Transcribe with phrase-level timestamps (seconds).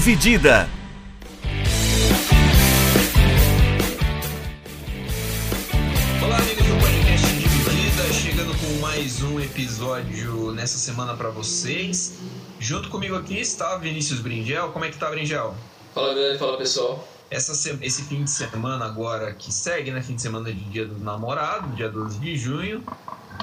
[0.00, 0.66] Dividida.
[6.24, 12.14] Olá, amigos do podcast Dividida, chegando com mais um episódio nessa semana para vocês.
[12.58, 14.72] Junto comigo aqui está Vinícius Bringel.
[14.72, 15.54] Como é que tá, Bringel?
[15.94, 16.38] Fala, galera.
[16.38, 17.06] Fala, pessoal.
[17.30, 20.00] Essa, esse fim de semana agora que segue, né?
[20.00, 22.82] Fim de semana de Dia do Namorado, dia 12 de junho,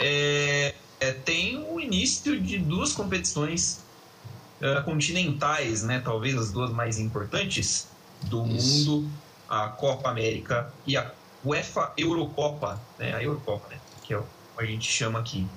[0.02, 3.85] é, é, tem o início de duas competições
[4.61, 5.99] uh, continentais, né?
[5.99, 7.88] Talvez as duas mais importantes
[8.23, 9.02] do Isso.
[9.02, 9.11] mundo,
[9.47, 13.13] a Copa América e a UEFA Eurocopa, né?
[13.13, 13.80] A Eurocopa, né?
[14.03, 15.47] Que é o que a gente chama aqui.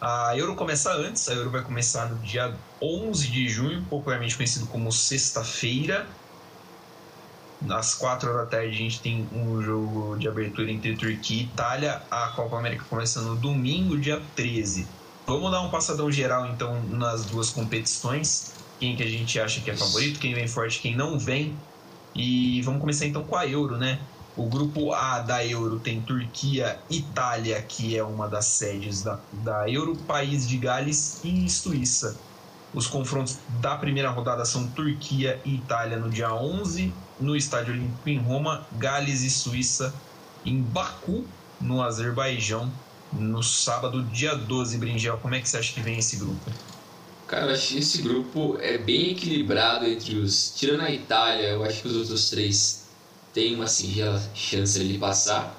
[0.00, 4.66] A Euro começa antes, a Euro vai começar no dia 11 de junho, popularmente conhecido
[4.68, 6.16] como sexta-feira.
[7.68, 11.46] Às 4 horas da tarde a gente tem um jogo de abertura entre Turquia e
[11.46, 12.06] Itália.
[12.08, 14.97] A Copa América começa no domingo, dia 13.
[15.28, 18.50] Vamos dar um passadão geral então nas duas competições.
[18.80, 21.54] Quem que a gente acha que é favorito, quem vem forte, quem não vem.
[22.14, 24.00] E vamos começar então com a Euro, né?
[24.34, 29.68] O grupo A da Euro tem Turquia, Itália, que é uma das sedes da, da
[29.68, 32.16] Euro, País de Gales e Suíça.
[32.72, 38.08] Os confrontos da primeira rodada são Turquia e Itália no dia 11, no Estádio Olímpico
[38.08, 39.92] em Roma, Gales e Suíça
[40.46, 41.22] em Baku,
[41.60, 42.72] no Azerbaijão,
[43.12, 45.18] no sábado, dia 12, Bringel.
[45.18, 46.50] Como é que você acha que vem esse grupo?
[47.26, 50.54] Cara, eu acho que esse grupo é bem equilibrado entre os.
[50.56, 52.88] Tirando a Itália, eu acho que os outros três
[53.34, 55.54] tem uma singela chance de passar.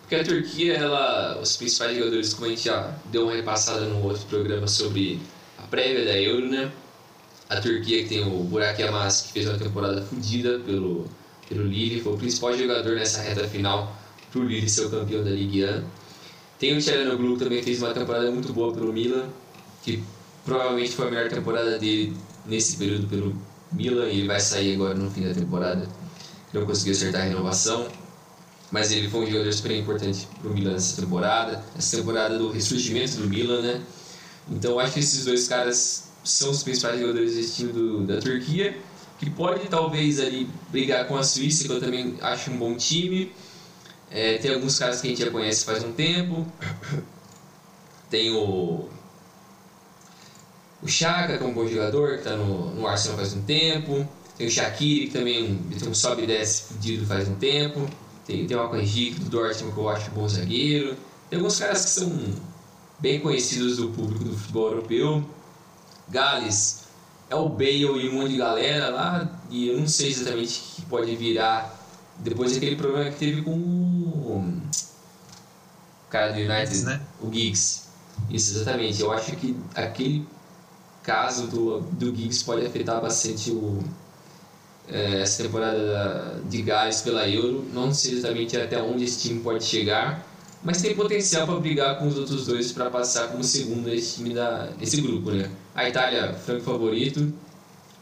[0.00, 4.02] Porque a Turquia, ela, os principais jogadores, como a gente já deu uma repassada no
[4.04, 5.20] outro programa sobre
[5.58, 6.70] a prévia da Euro, né?
[7.48, 11.06] A Turquia que tem o Burak Yilmaz, que fez uma temporada fodida pelo,
[11.48, 13.96] pelo Lille, foi o principal jogador nessa reta final
[14.30, 15.84] para o Lille ser o campeão da Ligue 1.
[16.58, 19.24] Tem o Tcheranoglu que também fez uma temporada muito boa pelo Milan,
[19.82, 20.02] que
[20.44, 23.36] provavelmente foi a melhor temporada dele nesse período pelo
[23.72, 25.86] Milan e ele vai sair agora no fim da temporada
[26.52, 27.86] não conseguiu acertar a renovação.
[28.70, 32.50] Mas ele foi um jogador super importante para o Milan nessa temporada, essa temporada do
[32.50, 33.82] ressurgimento do Milan, né?
[34.50, 38.76] Então acho que esses dois caras são os principais jogadores desse time do, da Turquia,
[39.18, 43.32] que pode talvez ali brigar com a Suíça, que eu também acho um bom time.
[44.10, 46.46] É, tem alguns caras que a gente já conhece faz um tempo.
[48.08, 48.88] Tem o.
[50.82, 54.06] O Chaka, que é um bom jogador, que está no, no Arsenal faz um tempo.
[54.38, 57.88] Tem o Shaqiri, que também tem um sobe e desce fudido faz um tempo.
[58.26, 60.94] Tem, tem o Henrique do Dortmund, que eu acho bom zagueiro.
[61.30, 62.34] Tem alguns caras que são
[62.98, 65.24] bem conhecidos do público do futebol europeu.
[66.08, 66.84] Gales
[67.28, 70.74] é o Bale e um monte de galera lá, e eu não sei exatamente o
[70.76, 71.74] que pode virar
[72.18, 73.50] depois daquele problema que teve com
[76.10, 77.00] cara do United, né?
[77.20, 77.86] o Giggs.
[78.30, 79.00] Isso, exatamente.
[79.00, 80.26] Eu acho que aquele
[81.02, 83.82] caso do, do Giggs pode afetar bastante o,
[84.88, 87.64] é, essa temporada de Gales pela Euro.
[87.72, 90.26] Não sei exatamente até onde esse time pode chegar,
[90.62, 94.34] mas tem potencial para brigar com os outros dois para passar como segundo esse time
[94.34, 95.30] da, desse grupo.
[95.30, 95.50] Né?
[95.74, 97.32] A Itália, franco favorito,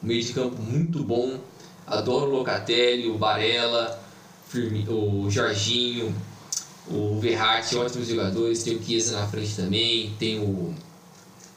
[0.02, 1.38] meio de campo muito bom.
[1.86, 4.00] Adoro o Locatelli, o Barella,
[4.88, 6.14] o Jorginho,
[6.88, 8.62] o Verratti, ótimos jogadores.
[8.62, 10.74] Tem o Chiesa na frente também, tem o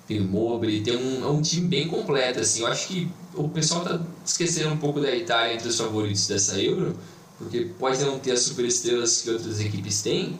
[0.07, 2.61] tem o tem um, é um time bem completo, assim.
[2.61, 6.57] Eu acho que o pessoal tá esquecendo um pouco da Itália entre os favoritos dessa
[6.61, 6.97] Euro,
[7.38, 10.39] porque pode não ter as superestrelas que outras equipes têm,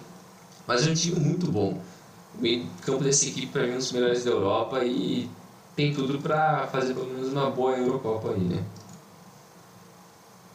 [0.66, 1.82] mas é um time muito bom.
[2.38, 5.30] O meio campo dessa equipe, para mim, é um dos melhores da Europa e
[5.76, 8.64] tem tudo para fazer pelo menos uma boa Eurocopa aí, né?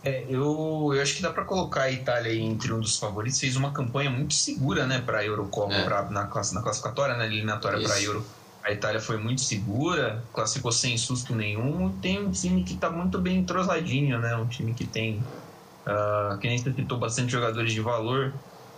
[0.04, 3.38] É, eu, eu acho que dá para colocar a Itália entre um dos favoritos.
[3.38, 5.84] Fez uma campanha muito segura, né, para a Eurocopa, é.
[5.84, 8.24] Pra, na, class, na classificatória, na eliminatória para a Euro.
[8.64, 11.90] A Itália foi muito segura, classificou sem susto nenhum.
[12.00, 14.36] Tem um time que está muito bem entrosadinho, né?
[14.36, 15.22] Um time que tem,
[15.86, 18.32] uh, que nem você citou, bastante jogadores de valor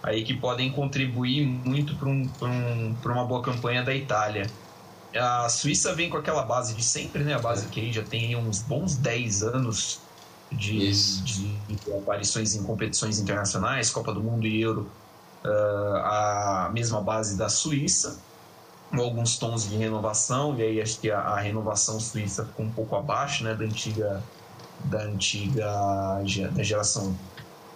[0.04, 4.50] aí que podem contribuir muito para um, um, uma boa campanha da Itália.
[5.14, 7.34] A Suíça vem com aquela base de sempre, né?
[7.34, 10.03] A base que já tem uns bons 10 anos
[10.50, 10.90] de,
[11.22, 11.58] de,
[11.96, 14.90] aparições em competições internacionais, Copa do Mundo e Euro,
[15.44, 18.18] uh, a mesma base da Suíça
[18.92, 22.94] alguns tons de renovação, e aí acho que a, a, renovação suíça ficou um pouco
[22.94, 24.22] abaixo né, da antiga
[24.84, 25.66] da antiga
[26.52, 27.16] da geração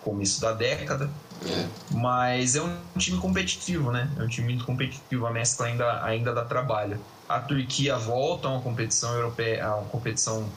[0.03, 1.11] começo da década.
[1.47, 1.69] É.
[1.93, 4.11] Mas é um time competitivo, né?
[4.19, 7.01] É um time muito competitivo, a mescla ainda, ainda dá trabalho.
[7.29, 10.49] A Turquia volta a uma competição europeia, a uma competição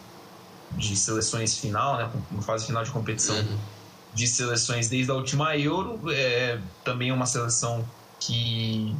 [0.77, 2.09] de seleções final, né?
[2.31, 3.57] Uma fase final de competição uhum.
[4.13, 5.99] de seleções desde a última Euro.
[6.11, 7.85] É também uma seleção
[8.19, 8.95] que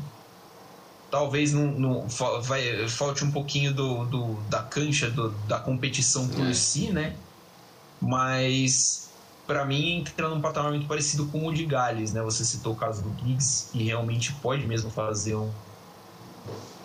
[1.09, 2.07] talvez não, não
[2.41, 6.53] vai, falte um pouquinho do, do da cancha do, da competição por é.
[6.53, 7.15] si, né?
[8.01, 9.11] mas
[9.45, 12.21] para mim entra num patamar muito parecido com o de Gales, né?
[12.23, 15.51] Você citou o caso do Giggs e realmente pode mesmo fazer um,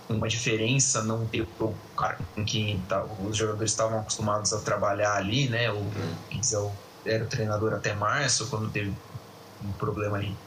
[0.09, 5.15] uma diferença não ter o cara com quem tá, os jogadores estavam acostumados a trabalhar
[5.17, 5.71] ali, né?
[5.73, 5.97] O
[6.33, 6.39] é
[7.15, 9.01] era o treinador até março, quando teve
[9.61, 10.43] um problema ali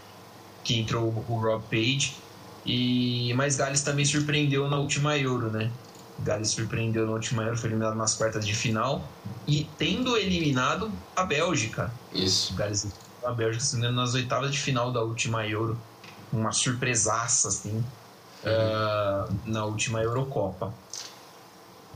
[0.63, 2.23] que entrou o Rob Page.
[2.65, 5.77] E mas Gales também surpreendeu na última Euro, né?
[6.17, 9.17] Gales surpreendeu na última Euro, foi eliminado nas quartas de final
[9.47, 11.99] e tendo eliminado a Bélgica.
[12.11, 12.53] Isso.
[12.55, 15.85] Gales a Bélgica se nas oitavas de final da última Euro,
[16.31, 17.91] uma surpresaça assim.
[18.43, 20.73] Uh, na última Eurocopa.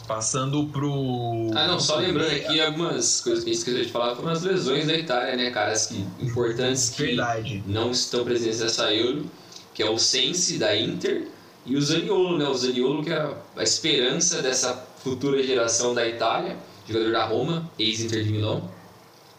[0.08, 1.52] Passando pro.
[1.56, 4.42] Ah, não, só lembrando aqui algumas coisas que a gente esqueceu de falar foram as
[4.42, 7.64] lesões da Itália, né, caras que, importantes que Verdade.
[7.66, 9.26] não estão presentes nessa Euro,
[9.74, 11.30] que é o Sense da Inter
[11.66, 12.46] e o Zaniolo, né?
[12.46, 18.24] O Zaniolo que é a esperança dessa futura geração da Itália, jogador da Roma, ex-Inter
[18.24, 18.70] de Milão.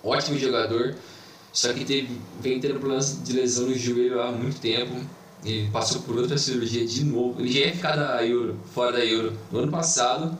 [0.03, 0.95] Ótimo jogador,
[1.53, 4.95] só que teve, vem tendo problemas de lesão no joelho há muito tempo.
[5.45, 7.41] Ele passou por outra cirurgia de novo.
[7.41, 10.37] Ele já ia ficar da Euro, fora da Euro no ano passado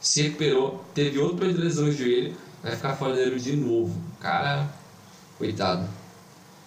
[0.00, 4.00] se recuperou, teve outra lesão no joelho, vai ficar fora dele de novo.
[4.20, 4.68] Cara,
[5.38, 5.88] coitado.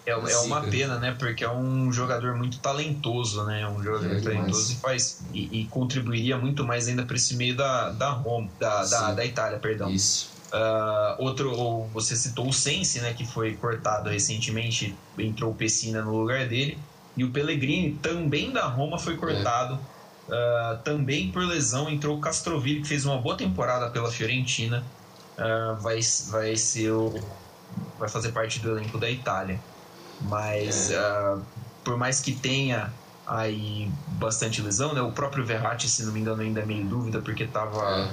[0.06, 1.16] É, é uma pena, né?
[1.18, 3.62] Porque é um jogador muito talentoso, né?
[3.62, 7.36] É um jogador é talentoso e faz e, e, contribuiria muito mais ainda para esse
[7.36, 9.90] meio da da, Roma, da, da, da, Itália, perdão.
[9.90, 10.32] Isso.
[10.52, 13.14] Uh, outro, você citou o Sense, né?
[13.14, 16.78] Que foi cortado recentemente, entrou o Pessina no lugar dele.
[17.20, 19.76] E o Pellegrini, também da Roma, foi cortado.
[19.96, 20.00] É
[20.30, 24.86] Uh, também por lesão entrou o Castrovilli, que fez uma boa temporada pela Fiorentina.
[25.36, 26.00] Uh, vai,
[26.30, 27.20] vai ser o,
[27.98, 29.60] vai fazer parte do elenco da Itália.
[30.22, 31.42] Mas uh,
[31.84, 32.94] por mais que tenha
[33.26, 35.02] aí bastante lesão, né?
[35.02, 38.12] O próprio Verratti, se não me engano, ainda é meio dúvida porque estava é.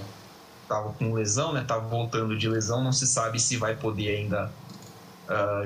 [0.66, 1.64] tava com lesão, né?
[1.68, 4.50] Tava voltando de lesão, não se sabe se vai poder ainda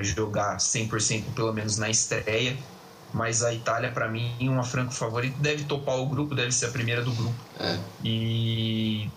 [0.01, 2.57] jogar 100% pelo menos na estreia
[3.13, 6.71] mas a Itália, para mim, uma franco favorita, deve topar o grupo, deve ser a
[6.71, 7.35] primeira do grupo.
[7.59, 7.77] É.
[8.03, 9.09] E.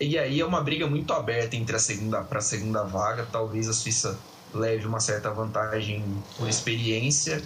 [0.00, 3.26] E aí é uma briga muito aberta entre a segunda para a segunda vaga.
[3.30, 4.18] Talvez a Suíça
[4.54, 6.04] leve uma certa vantagem
[6.36, 7.42] por experiência.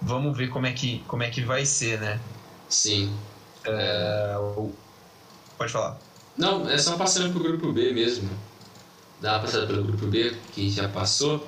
[0.00, 2.20] Vamos ver como é que, como é que vai ser, né?
[2.68, 3.14] Sim.
[3.64, 4.36] É...
[5.58, 5.98] Pode falar.
[6.36, 8.30] Não, é só passando pro grupo B mesmo.
[9.20, 11.46] Dá uma passada pelo grupo B, que já passou.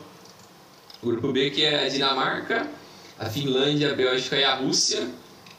[1.02, 2.68] O grupo B que é a Dinamarca,
[3.18, 5.08] a Finlândia, a Bélgica e a Rússia,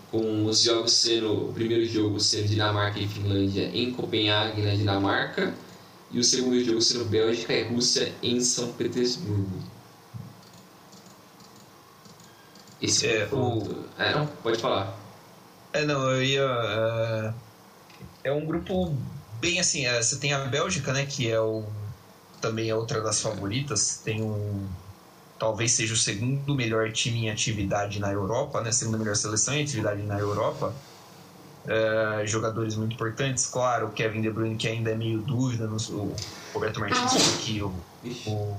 [0.09, 5.53] com os jogos sendo o primeiro jogo sendo Dinamarca e Finlândia em Copenhague, na Dinamarca,
[6.11, 9.59] e o segundo jogo sendo Bélgica e Rússia em São Petersburgo.
[12.81, 13.71] Esse é, ponto.
[13.71, 14.01] O...
[14.01, 14.97] É, não, pode falar.
[15.73, 16.45] É, não, eu ia.
[16.45, 17.33] Uh,
[18.23, 18.95] é um grupo
[19.39, 19.85] bem assim.
[19.85, 21.65] Uh, você tem a Bélgica, né, que é o.
[22.39, 24.01] Também é outra das favoritas.
[24.03, 24.65] Tem um
[25.39, 28.71] talvez seja o segundo melhor time em atividade na Europa, né?
[28.71, 30.75] Segunda melhor seleção em atividade na Europa.
[31.65, 35.77] É, jogadores muito importantes, claro, o Kevin De Bruyne que ainda é meio dúvida, no,
[35.91, 36.15] o
[36.53, 37.74] Roberto Martins aqui, o,
[38.25, 38.57] o...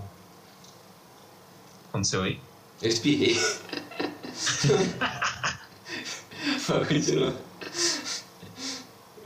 [1.88, 2.41] aconteceu aí?
[2.81, 3.37] Eu espirrei.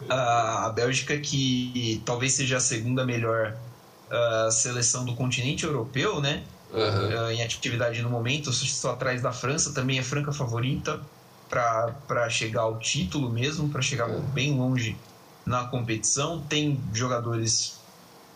[0.08, 3.56] A Bélgica que talvez seja a segunda melhor
[4.10, 6.42] uh, seleção do continente europeu, né?
[6.74, 7.30] Uhum.
[7.30, 11.00] em atividade no momento, só atrás da França, também é franca favorita
[11.48, 14.20] para chegar ao título mesmo, para chegar uhum.
[14.20, 14.96] bem longe
[15.46, 16.40] na competição.
[16.40, 17.78] Tem jogadores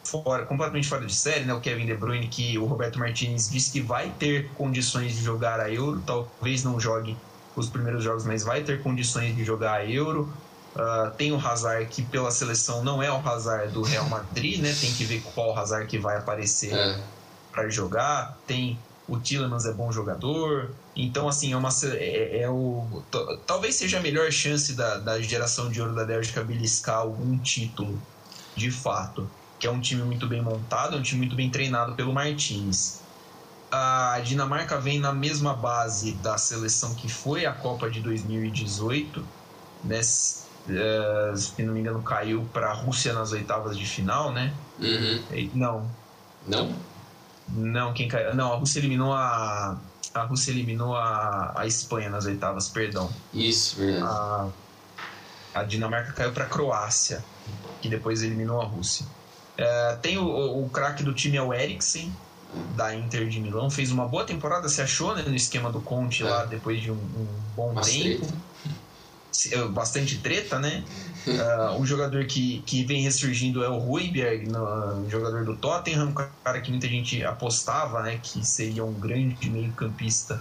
[0.05, 1.53] fora, completamente fora de série, né?
[1.53, 5.59] O Kevin De Bruyne, que o Roberto Martinez disse que vai ter condições de jogar
[5.61, 7.17] a Euro, talvez não jogue
[7.57, 10.33] os primeiros jogos, mas vai ter condições de jogar a Euro.
[10.77, 14.73] Uh, tem o Hazard que pela seleção não é o Hazard do Real Madrid, né?
[14.81, 17.18] Tem que ver qual Hazard que vai aparecer é
[17.53, 18.79] para jogar, tem
[19.09, 23.03] o Tillemans é bom jogador, então assim é uma é, é o
[23.47, 28.01] talvez seja a melhor chance da, da geração de ouro da Bélgica beliscar algum título,
[28.55, 29.29] de fato,
[29.59, 33.01] que é um time muito bem montado, é um time muito bem treinado pelo Martins.
[33.71, 39.25] A Dinamarca vem na mesma base da seleção que foi a Copa de 2018,
[39.85, 40.01] né?
[40.01, 44.53] Uh, se não me engano, caiu para a Rússia nas oitavas de final, né?
[44.79, 45.51] Uhum.
[45.55, 45.91] Não.
[46.47, 46.75] Não?
[47.51, 48.35] Não, quem caiu.
[48.35, 49.77] Não, a Rússia eliminou a.
[50.15, 53.11] A Rússia eliminou a, a Espanha nas oitavas, perdão.
[53.33, 54.05] Isso, verdade.
[54.05, 54.49] A,
[55.55, 57.23] a Dinamarca caiu para a Croácia,
[57.81, 59.07] que depois eliminou a Rússia.
[59.57, 62.15] É, tem o, o, o craque do time é o Eriksen,
[62.75, 63.71] da Inter de Milão.
[63.71, 66.29] Fez uma boa temporada, se achou né, no esquema do Conte é.
[66.29, 68.27] lá depois de um, um bom uma tempo.
[69.71, 70.85] Bastante treta, né?
[71.27, 76.15] Uh, um jogador que, que vem ressurgindo é o Ruiberg, no, jogador do Tottenham, um
[76.15, 78.19] cara que muita gente apostava, né?
[78.23, 80.41] Que seria um grande meio-campista.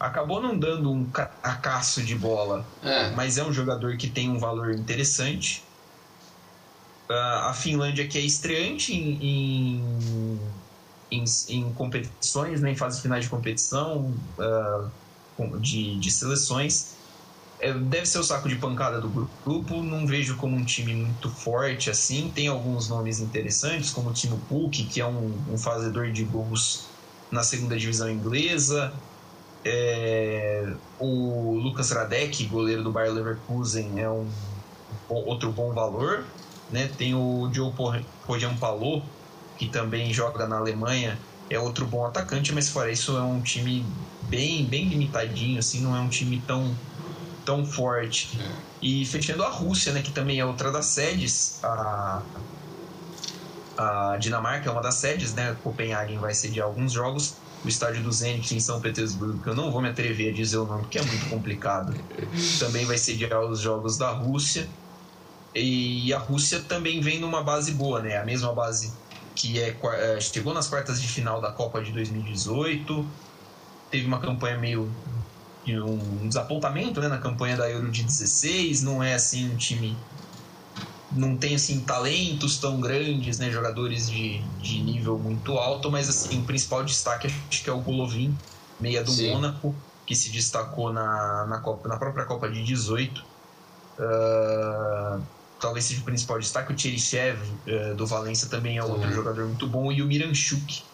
[0.00, 1.08] Acabou não dando um
[1.42, 3.10] acaso de bola, é.
[3.10, 5.62] mas é um jogador que tem um valor interessante.
[7.08, 10.38] Uh, a Finlândia que é estreante em,
[11.10, 16.96] em, em, competições, né, em fases finais de competição uh, de, de seleções.
[17.62, 19.82] É, deve ser o saco de pancada do grupo.
[19.84, 22.30] Não vejo como um time muito forte assim.
[22.34, 26.88] Tem alguns nomes interessantes, como o Timo Puk, que é um, um fazedor de gols
[27.30, 28.92] na segunda divisão inglesa.
[29.64, 34.28] É, o Lucas Radek, goleiro do Bayer Leverkusen, é um
[35.08, 36.24] outro bom valor.
[36.68, 36.88] Né?
[36.88, 37.72] Tem o Joe
[38.58, 39.04] Palot,
[39.56, 41.16] que também joga na Alemanha,
[41.48, 43.84] é outro bom atacante, mas fora isso é um time
[44.22, 46.74] bem, bem limitadinho, assim, não é um time tão,
[47.44, 48.38] tão forte.
[48.40, 48.50] É.
[48.82, 52.22] E fechando a Rússia, né, que também é outra das sedes, a,
[53.76, 57.34] a Dinamarca é uma das sedes, né, Copenhagen vai sediar alguns jogos,
[57.64, 60.58] o estádio do Zenit em São Petersburgo, que eu não vou me atrever a dizer
[60.58, 61.94] o nome, porque é muito complicado,
[62.58, 64.68] também vai sediar os jogos da Rússia.
[65.54, 68.16] E a Rússia também vem numa base boa, né?
[68.16, 68.90] A mesma base
[69.34, 73.06] que é, é, chegou nas quartas de final da Copa de 2018,
[73.90, 74.90] teve uma campanha meio
[75.66, 79.96] um desapontamento né, na campanha da Euro de 16, não é assim um time
[81.14, 86.42] não tem assim talentos tão grandes, né, jogadores de, de nível muito alto, mas assim
[86.42, 88.34] o principal destaque acho que é o Golovin,
[88.80, 89.30] meia do Sim.
[89.30, 89.76] Mônaco,
[90.06, 93.20] que se destacou na, na, Copa, na própria Copa de 18.
[93.20, 95.26] Uh, ah,
[95.60, 96.72] talvez seja o principal destaque.
[96.72, 99.92] O Tcherichev uh, do Valência também é outro jogador muito bom.
[99.92, 100.84] E o Miranchuk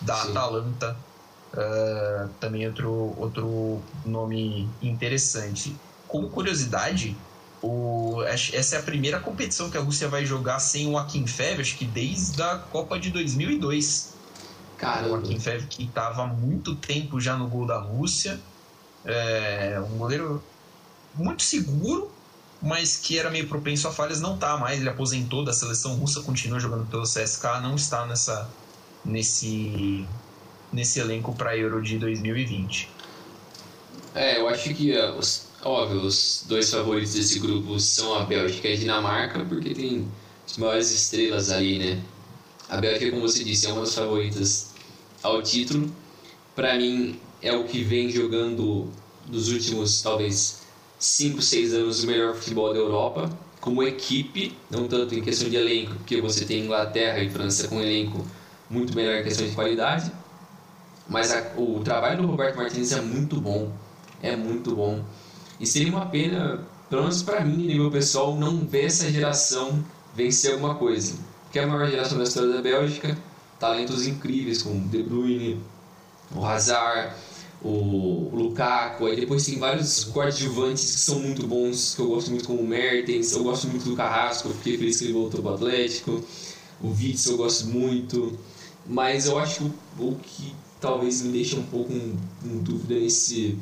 [0.00, 0.30] da Sim.
[0.30, 1.04] Atalanta
[1.54, 5.74] uh, também outro, outro nome interessante.
[6.08, 7.16] Como curiosidade,
[7.62, 11.76] o, essa é a primeira competição que a Rússia vai jogar sem o Akinfev, acho
[11.76, 14.12] que desde a Copa de 2002.
[14.76, 18.40] Cara, o Akinfev que estava há muito tempo já no gol da Rússia.
[19.04, 20.42] É, um goleiro
[21.14, 22.10] muito seguro,
[22.60, 24.80] mas que era meio propenso a falhas, não tá mais.
[24.80, 28.48] Ele aposentou da seleção russa, continua jogando pelo CSK, não está nessa
[29.04, 30.06] nesse
[30.72, 32.88] nesse elenco para Euro de 2020.
[34.14, 38.68] É, eu acho que uh, os, óbvio, os dois favoritos desse grupo são a Bélgica
[38.68, 40.06] e a Dinamarca, porque tem
[40.46, 42.02] as maiores estrelas ali, né?
[42.68, 44.70] A Bélgica, como você disse, é uma das favoritas
[45.22, 45.90] ao título.
[46.54, 48.90] Para mim, é o que vem jogando
[49.28, 50.62] nos últimos, talvez,
[50.98, 55.56] 5, 6 anos o melhor futebol da Europa, como equipe, não tanto em questão de
[55.56, 58.26] elenco, porque você tem Inglaterra e França com um elenco
[58.68, 60.12] muito melhor em questão de qualidade,
[61.08, 63.72] mas a, o trabalho do Roberto Martins é muito bom,
[64.22, 65.02] é muito bom.
[65.60, 70.52] E seria uma pena, pelo menos para mim, nível pessoal, não ver essa geração vencer
[70.52, 71.14] alguma coisa.
[71.44, 73.16] Porque é a maior geração da história da Bélgica,
[73.58, 75.60] talentos incríveis como De Bruyne,
[76.34, 77.14] o Hazard,
[77.64, 82.46] o Lukaku, aí depois tem vários coadjuvantes que são muito bons, que eu gosto muito
[82.46, 85.52] como o Mertens, eu gosto muito do Carrasco, eu fiquei feliz que ele voltou para
[85.52, 86.24] o Atlético,
[86.80, 88.36] o Vitz eu gosto muito,
[88.84, 93.56] mas eu acho que o que talvez me deixa um pouco em, em dúvida nesse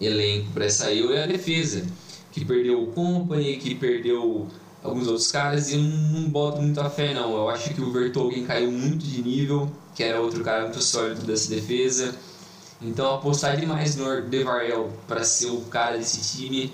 [0.00, 1.84] elenco para sair é a defesa,
[2.32, 4.48] que perdeu o Company, que perdeu
[4.82, 8.44] alguns outros caras e não, não boto muita fé não, eu acho que o Vertogen
[8.44, 12.16] caiu muito de nível, que era outro cara muito sólido dessa defesa,
[12.80, 16.72] então apostar demais no Devarel para ser o cara desse time,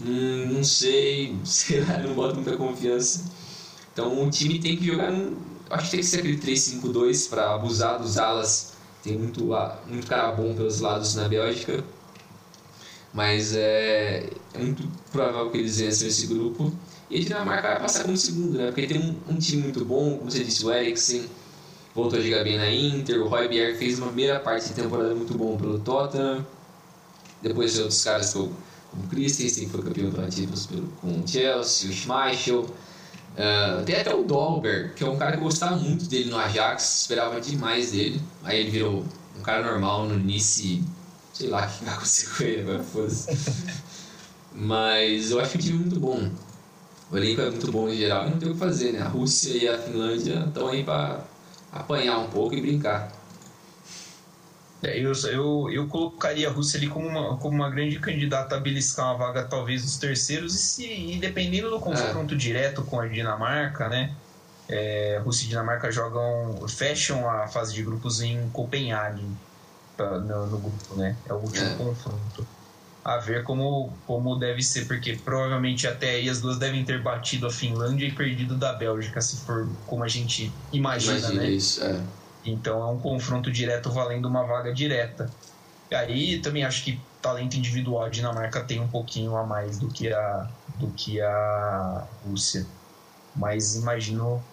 [0.00, 3.24] hum, não sei, sei lá, não boto muita confiança.
[3.92, 5.12] Então o time tem que jogar,
[5.70, 8.72] acho que tem que ser aquele 3-5-2 para abusar dos alas.
[9.02, 9.44] Tem muito,
[9.86, 11.82] muito cara bom pelos lados na Bélgica.
[13.12, 16.72] Mas é, é muito provável que eles vençam esse grupo.
[17.10, 18.66] E a Dinamarca vai passar como segundo, né?
[18.66, 21.26] Porque tem um, um time muito bom, como você disse, o Eriksen
[21.94, 23.20] voltou a jogar bem na Inter.
[23.20, 26.46] O Roy Bier fez uma primeira parte de temporada muito bom pelo Tottenham.
[27.42, 28.52] Depois tem outros caras como
[28.94, 30.68] o Christensen, que foi campeão do títulos
[31.00, 32.66] com o Chelsea, o Schmeichel.
[33.32, 36.36] Uh, tem até o Dolberg, que é um cara que eu gostava muito dele no
[36.36, 38.20] Ajax, esperava demais dele.
[38.44, 39.04] Aí ele virou
[39.38, 40.84] um cara normal no Nice,
[41.32, 43.82] sei lá o que vai acontecer com ele agora, foda-se.
[44.54, 46.30] Mas eu acho que o time é muito bom.
[47.10, 49.00] O elenco é muito bom em geral e não tem o que fazer, né?
[49.00, 51.24] A Rússia e a Finlândia estão aí para
[51.70, 53.10] apanhar um pouco e brincar.
[54.82, 58.60] É, eu, eu, eu colocaria a Rússia ali como uma, como uma grande candidata a
[58.60, 62.36] beliscar uma vaga talvez dos terceiros e, se, e dependendo do confronto é.
[62.36, 64.16] direto com a Dinamarca, né?
[64.68, 69.24] É, Rússia e Dinamarca jogam, fecham a fase de grupos em Copenhague
[69.98, 71.16] no, no grupo, né?
[71.26, 71.76] É o último é.
[71.76, 72.46] confronto.
[73.04, 77.46] a ver como, como deve ser, porque provavelmente até aí as duas devem ter batido
[77.46, 81.50] a Finlândia e perdido da Bélgica, se for como a gente imagina, Imagina né?
[81.50, 82.00] isso, é.
[82.44, 85.36] Então é um confronto direto valendo uma vaga direta.
[85.90, 89.88] E aí também acho que talento individual a Dinamarca tem um pouquinho a mais do
[89.88, 92.66] que a, do que a Rússia.
[93.34, 94.48] Mas imagino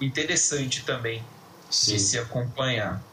[0.00, 1.32] interessante também
[1.70, 1.92] Sim.
[1.92, 3.08] de se acompanhar.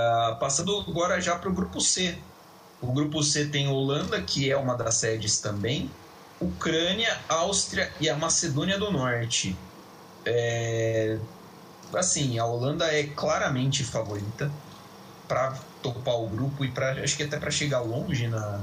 [0.00, 2.24] Ah, passando agora já para o grupo C.
[2.80, 5.98] O grupo C tem Holanda, que é uma das sedes também,
[6.40, 9.68] Ucrânia, Áustria e a Macedônia do Norte.
[10.26, 11.20] É,
[11.94, 14.50] assim, a Holanda é claramente favorita
[15.26, 18.60] para topar o grupo e para acho que até para chegar longe na,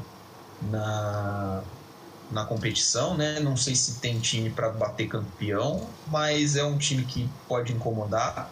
[0.64, 1.64] na
[2.32, 3.40] na competição, né?
[3.40, 8.50] Não sei se tem time para bater campeão, mas é um time que pode incomodar.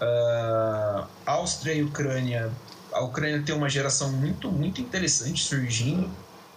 [0.00, 2.50] Uh, Áustria e Ucrânia.
[2.92, 6.10] A Ucrânia tem uma geração muito, muito interessante surgindo.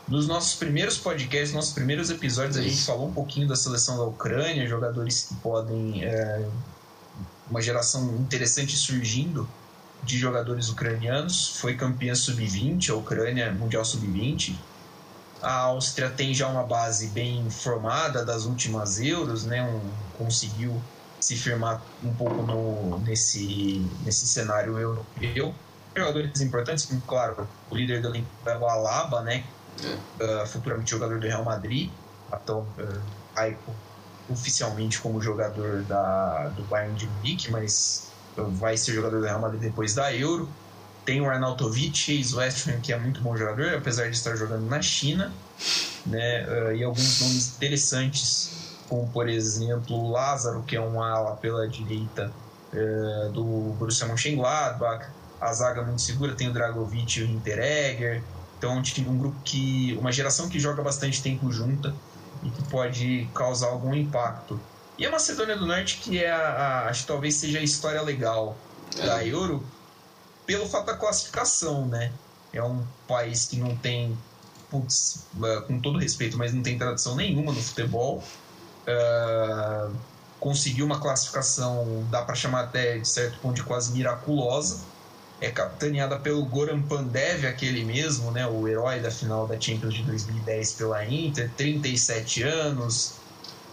[0.07, 4.03] Nos nossos primeiros podcasts, nossos primeiros episódios, a gente falou um pouquinho da seleção da
[4.03, 6.03] Ucrânia, jogadores que podem.
[6.03, 6.45] É,
[7.50, 9.47] uma geração interessante surgindo
[10.03, 11.57] de jogadores ucranianos.
[11.57, 14.55] Foi campeã sub-20, a Ucrânia Mundial Sub-20.
[15.41, 19.63] A Áustria tem já uma base bem formada das últimas Euros, né?
[19.63, 19.81] Um,
[20.17, 20.81] conseguiu
[21.19, 25.53] se firmar um pouco no, nesse, nesse cenário europeu.
[25.95, 29.43] Jogadores importantes, como, claro, o líder do Olímpico é o Alaba, né?
[30.19, 31.89] Uh, futuramente jogador do Real Madrid,
[32.31, 33.01] então uh,
[33.35, 33.57] aí,
[34.30, 39.62] oficialmente como jogador da, do Bayern de Munique, mas vai ser jogador do Real Madrid
[39.62, 40.50] depois da Euro.
[41.06, 44.82] Tem o Arnautovic, ex-West Ham, que é muito bom jogador, apesar de estar jogando na
[44.82, 45.34] China.
[46.06, 46.46] Né?
[46.48, 51.68] Uh, e alguns nomes interessantes, como por exemplo o Lázaro, que é um ala pela
[51.68, 52.32] direita
[52.74, 53.44] uh, do
[53.77, 55.06] Borussia Mönchengladbach.
[55.42, 58.24] A zaga muito segura, tem o Dragovic e o Hinteregger.
[58.58, 59.98] Então, um grupo que.
[60.00, 61.94] uma geração que joga bastante tempo junta
[62.44, 64.60] e que pode causar algum impacto.
[64.98, 68.01] E a Macedônia do Norte, que é a, a acho que talvez seja a história
[68.01, 68.56] legal
[68.98, 69.06] é.
[69.06, 69.66] da Euro,
[70.46, 72.12] pelo fato da classificação, né?
[72.51, 74.18] É um país que não tem,
[74.70, 75.25] putz,
[75.68, 78.24] com todo respeito, mas não tem tradição nenhuma no futebol.
[78.86, 79.92] Uh,
[80.40, 84.82] conseguiu uma classificação, dá para chamar até de certo ponto de quase miraculosa.
[85.41, 88.48] É capitaneada pelo Goran Pandev, aquele mesmo, né?
[88.48, 93.15] O herói da final da Champions de 2010 pela Inter, 37 anos,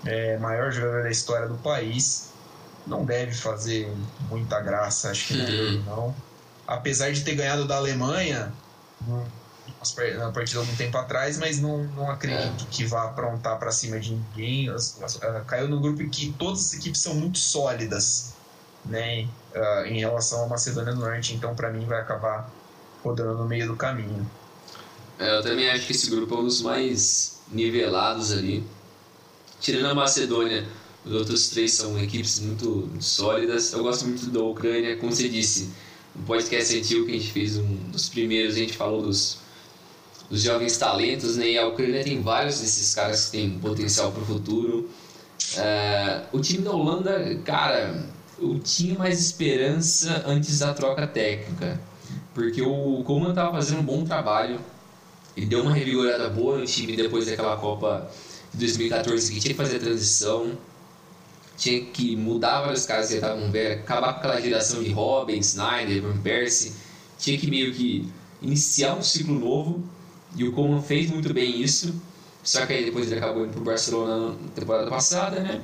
[0.05, 2.31] é, maior jogador da história do país.
[2.87, 3.93] Não deve fazer
[4.29, 5.83] muita graça, acho que não.
[5.85, 6.15] não
[6.71, 8.53] apesar de ter ganhado da Alemanha
[10.17, 14.15] na partida algum tempo atrás, mas não, não acredito que vá aprontar para cima de
[14.15, 14.71] ninguém.
[14.71, 14.77] Uh,
[15.47, 18.30] caiu no grupo em que todas as equipes são muito sólidas,
[18.85, 22.51] né, uh, em relação à Macedônia do Norte, então para mim vai acabar
[23.03, 24.29] rodando no meio do caminho.
[25.19, 28.65] É, eu também acho que esse grupo é um dos mais nivelados ali.
[29.61, 30.67] Tirando a Macedônia,
[31.05, 33.73] os outros três são equipes muito, sólidas.
[33.73, 35.71] Eu gosto muito da Ucrânia, como você disse
[36.15, 39.39] no podcast antigo que a gente fez, um dos primeiros, a gente falou dos,
[40.29, 41.51] dos jovens talentos, né?
[41.51, 44.91] E a Ucrânia tem vários desses caras que têm potencial para o futuro.
[45.57, 48.07] Uh, o time da Holanda, cara,
[48.41, 51.81] eu tinha mais esperança antes da troca técnica,
[52.35, 54.59] porque o Coman estava fazendo um bom trabalho,
[55.37, 58.11] ele deu uma revigorada boa no time depois daquela Copa
[58.53, 60.59] de 2014 que tinha que fazer a transição
[61.61, 66.01] tinha que mudar vários caras que estavam velhos, acabar com aquela geração de Robin, Snyder,
[66.01, 66.73] Van Persie,
[67.19, 69.85] tinha que meio que iniciar um ciclo novo
[70.35, 71.95] e o Coman fez muito bem isso,
[72.43, 75.61] só que aí depois ele acabou indo pro Barcelona na temporada passada, né?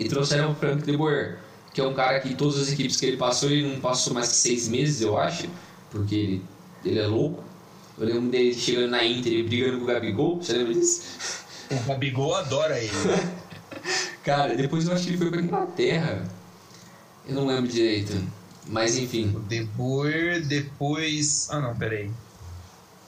[0.00, 1.38] E trouxeram o Frank de Boer,
[1.74, 4.28] que é um cara que todas as equipes que ele passou, ele não passou mais
[4.28, 5.48] que seis meses, eu acho,
[5.90, 6.42] porque ele,
[6.84, 7.42] ele é louco.
[7.98, 11.02] Eu lembro dele chegando na Inter e brigando com o Gabigol, você lembra disso?
[11.70, 12.92] O Gabigol adora ele.
[14.22, 16.24] Cara, depois eu acho que ele foi pra Inglaterra.
[17.26, 18.22] Eu não lembro direito.
[18.66, 19.34] Mas enfim.
[19.36, 21.48] O De Boer, depois.
[21.50, 22.10] Ah não, peraí.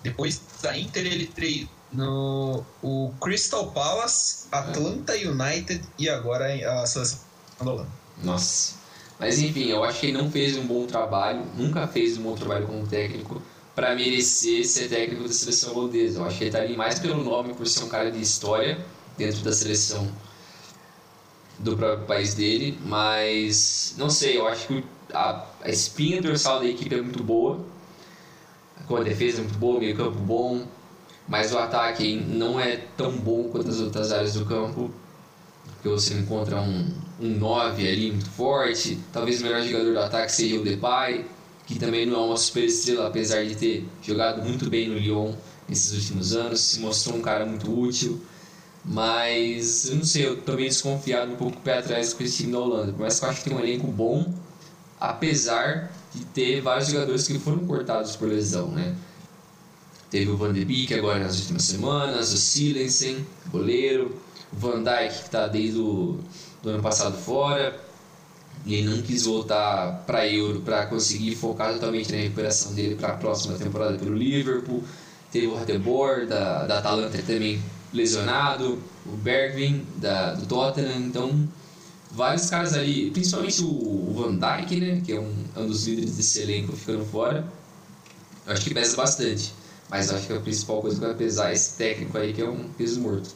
[0.03, 5.29] Depois da Inter ele treinou no o Crystal Palace, Atlanta é.
[5.29, 6.47] United e agora
[6.83, 7.21] a seleção
[7.59, 7.91] da Holanda.
[8.23, 8.75] Nossa.
[9.19, 12.35] Mas enfim, eu acho que ele não fez um bom trabalho, nunca fez um bom
[12.35, 13.41] trabalho como técnico
[13.75, 16.19] para merecer ser técnico da seleção holandesa.
[16.19, 18.79] Eu acho que ele tá ali mais pelo nome, por ser um cara de história
[19.17, 20.07] dentro da seleção
[21.59, 26.67] do próprio país dele, mas não sei, eu acho que a, a espinha dorsal da
[26.67, 27.65] equipe é muito boa,
[28.87, 30.67] com a defesa é muito boa, meio campo bom,
[31.27, 34.91] mas o ataque não é tão bom quanto as outras áreas do campo,
[35.87, 40.33] porque você encontra um, um 9 ali muito forte, talvez o melhor jogador do ataque
[40.33, 41.25] seja o Depay,
[41.64, 45.33] que também não é uma super estrela, apesar de ter jogado muito bem no Lyon
[45.68, 48.20] nesses últimos anos, se mostrou um cara muito útil.
[48.85, 52.53] Mas eu não sei, eu tô meio desconfiado, um pouco pé atrás com esse time
[52.53, 52.94] da Holanda.
[52.96, 54.33] Mas eu acho que tem um elenco bom,
[55.01, 58.94] apesar de ter vários jogadores que foram cortados por lesão, né?
[60.09, 64.14] Teve o Van de Beek agora nas últimas semanas, o Silensen, goleiro,
[64.57, 66.19] Van Dijk que está desde o
[66.62, 67.79] do ano passado fora,
[68.64, 73.11] e ele não quis voltar para Euro para conseguir focar totalmente na recuperação dele para
[73.11, 74.83] a próxima temporada pelo Liverpool.
[75.31, 81.49] Teve o Hatebor da, da Atalanta também lesionado, o Bergvin da, do Tottenham, então
[82.11, 85.87] vários caras ali, principalmente o, o Van Dijk, né, que é um, é um dos
[85.87, 87.47] líderes desse elenco ficando fora,
[88.47, 89.53] eu acho que pesa bastante.
[89.88, 92.49] Mas acho que a principal coisa que vai pesar é esse técnico aí, que é
[92.49, 93.31] um peso morto.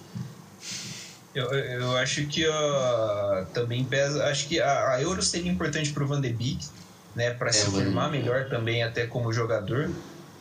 [1.35, 4.25] Eu, eu acho que uh, também pesa.
[4.25, 6.67] Acho que a, a Euro seria importante para o Van de Beek,
[7.15, 9.91] né, para é, se firmar melhor também, até como jogador.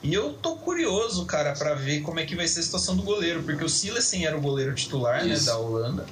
[0.01, 3.03] E eu tô curioso, cara, para ver como é que vai ser a situação do
[3.03, 6.05] goleiro, porque o Silesen era o goleiro titular, né, da Holanda.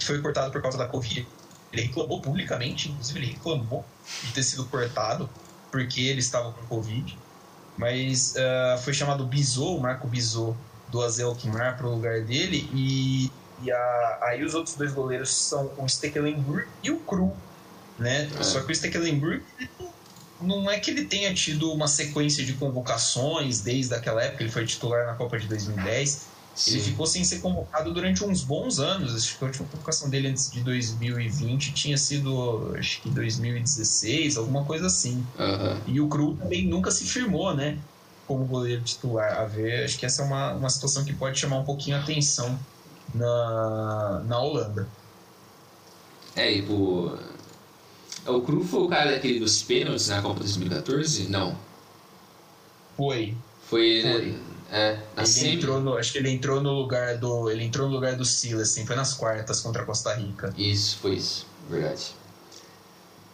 [0.00, 1.26] Foi cortado por causa da Covid.
[1.72, 3.84] Ele reclamou publicamente, inclusive ele reclamou
[4.22, 5.28] de ter sido cortado
[5.70, 7.18] porque ele estava com Covid.
[7.76, 10.56] Mas uh, foi chamado Bizot, o Marco Bizot,
[10.88, 12.68] do Azel Kimar para o lugar dele.
[12.72, 13.30] E,
[13.62, 17.32] e a, aí os outros dois goleiros são o Stekelenburg e o Cru.
[17.98, 18.30] Né?
[18.38, 18.42] É.
[18.42, 19.42] Só que o Stekelenburg
[20.40, 24.64] não é que ele tenha tido uma sequência de convocações desde aquela época, ele foi
[24.64, 26.38] titular na Copa de 2010.
[26.54, 26.72] Sim.
[26.72, 29.14] Ele ficou sem ser convocado durante uns bons anos.
[29.14, 34.64] Acho que a última convocação dele antes de 2020 tinha sido, acho que 2016, alguma
[34.64, 35.24] coisa assim.
[35.38, 35.80] Uhum.
[35.86, 37.78] E o Cru também nunca se firmou, né?
[38.26, 39.38] Como goleiro titular.
[39.38, 42.00] A ver, acho que essa é uma, uma situação que pode chamar um pouquinho a
[42.00, 42.58] atenção
[43.14, 44.88] na, na Holanda.
[46.36, 47.18] É, e o.
[48.26, 51.28] O Cru foi o cara daquele dos pênaltis na Copa 2014?
[51.28, 51.56] Não.
[52.96, 53.34] Foi.
[53.68, 54.38] Foi, né?
[54.70, 57.50] É, ele entrou no, acho que ele entrou no lugar do.
[57.50, 60.52] Ele entrou no lugar do Silas, assim, foi nas quartas contra a Costa Rica.
[60.58, 62.14] Isso, foi isso, verdade.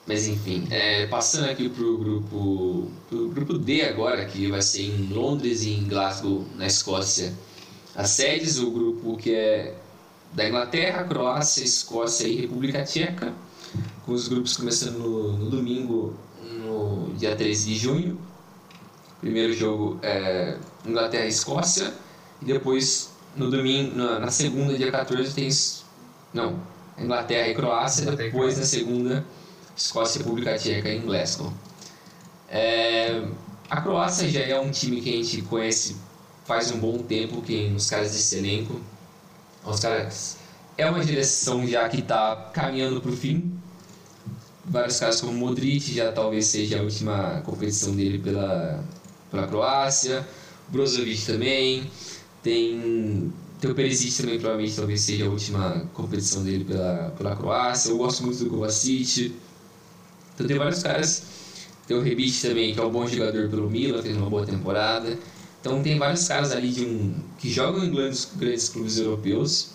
[0.07, 2.91] Mas enfim, é, passando aqui pro grupo.
[3.09, 7.33] pro grupo D agora, que vai ser em Londres e em Glasgow, na Escócia.
[7.95, 9.75] As sedes, o grupo que é
[10.33, 13.33] da Inglaterra, Croácia, Escócia e República Tcheca,
[14.05, 18.19] com os grupos começando no, no domingo, no dia 13 de junho.
[19.21, 21.95] Primeiro jogo é Inglaterra e Escócia.
[22.43, 25.49] E depois, no domingo, na, na segunda, dia 14, tem.
[26.33, 26.59] Não,
[26.99, 28.03] Inglaterra e Croácia.
[28.03, 29.25] Inglaterra depois, na segunda,
[29.77, 31.53] Escócia e República Tcheca em Glasgow.
[32.49, 33.23] É,
[33.71, 35.97] a Croácia já é um time que a gente conhece
[36.45, 38.81] faz um bom tempo, que os caras desse elenco.
[39.65, 40.37] Os caras.
[40.77, 43.53] É uma direção já que está caminhando para o fim.
[44.65, 48.83] Vários caras como Modric já talvez seja a última competição dele pela
[49.35, 50.27] pela Croácia,
[50.69, 51.91] Brozovic também,
[52.41, 57.91] tem, tem o Perisic também, provavelmente talvez seja a última competição dele pela, pela Croácia,
[57.91, 59.35] eu gosto muito do Kovacic,
[60.35, 61.25] então tem vários caras,
[61.87, 65.19] tem o Rebic também, que é um bom jogador pelo Milan, fez uma boa temporada,
[65.65, 69.71] então tem vários caras ali de um, que jogam em grandes, grandes clubes europeus,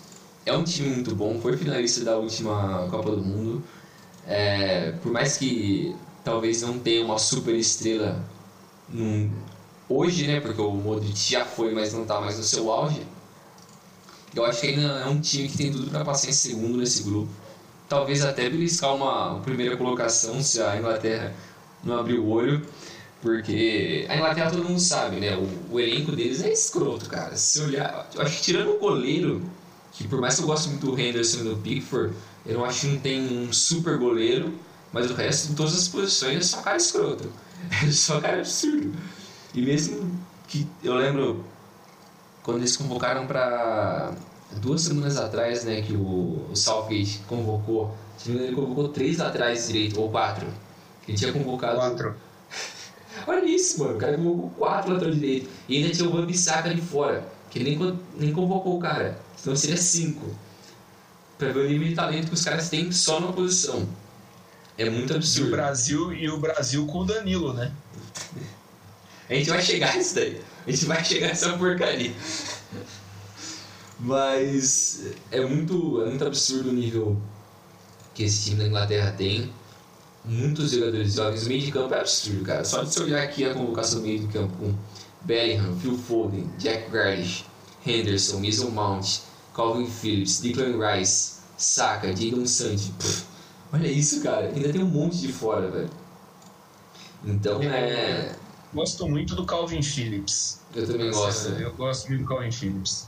[0.46, 3.64] é um time muito bom, foi finalista da última Copa do Mundo,
[4.28, 8.24] é, por mais que talvez não tenha uma super estrela
[8.88, 9.32] num,
[9.90, 10.40] hoje, né?
[10.40, 13.02] Porque o Modric já foi, mas não está mais no seu auge.
[14.36, 17.02] Eu acho que ainda é um time que tem tudo para passar em segundo nesse
[17.02, 17.32] grupo.
[17.88, 21.34] Talvez até beliscar uma, primeira colocação se a Inglaterra
[21.84, 22.64] não abrir o olho.
[23.22, 25.36] Porque a Inglaterra todo mundo sabe, né?
[25.36, 27.36] O, o, elenco deles é escroto, cara.
[27.36, 29.42] Se olhar, eu acho que tirando o goleiro,
[29.92, 32.14] que por mais que eu goste muito do Henderson e do Pickford,
[32.46, 34.54] eu não acho que não tem um super goleiro,
[34.94, 37.30] mas o resto, em todas as posições, é só cara escroto.
[37.86, 38.94] É só cara absurdo.
[39.54, 41.44] E mesmo que eu lembro
[42.42, 44.14] quando eles convocaram para
[44.62, 50.10] duas semanas atrás, né, que o, o Southgate convocou, ele convocou três laterais direito, ou
[50.10, 50.48] quatro.
[51.08, 51.76] Ele tinha convocado.
[51.76, 52.16] Quatro.
[53.28, 53.96] Olha isso, mano.
[53.96, 55.50] O cara convocou quatro laterais direito.
[55.68, 59.20] E ainda tinha o Van Bissaka de fora, que ele nem, nem convocou o cara.
[59.40, 60.36] Então seria cinco.
[61.38, 63.88] Pra ver o nível de talento que os caras têm só na posição.
[64.78, 65.48] É muito absurdo.
[65.48, 67.72] E o Brasil, e o Brasil com o Danilo, né?
[69.30, 70.42] A gente vai chegar nisso daí.
[70.66, 72.14] A gente vai chegar nessa porcaria.
[74.00, 77.22] Mas é muito, é muito absurdo o nível
[78.14, 79.54] que esse time da Inglaterra tem.
[80.26, 81.46] Muitos jogadores jovens.
[81.46, 82.64] O meio de campo é absurdo, cara.
[82.64, 84.74] Só de você olhar aqui a convocação do meio de campo com
[85.22, 87.46] Bellingham, Phil Foden, Jack Grealish,
[87.86, 89.20] Henderson, Mason Mount,
[89.56, 92.94] Calvin Phillips, Declan Rice, Saka, Jadon Sancho.
[93.72, 94.48] Olha isso, cara.
[94.48, 95.90] Ainda tem um monte de fora, velho.
[97.26, 98.36] Então é.
[98.74, 100.60] Gosto muito do Calvin Phillips.
[100.76, 101.50] Eu também gosto.
[101.50, 103.08] Eu gosto muito do Calvin Phillips.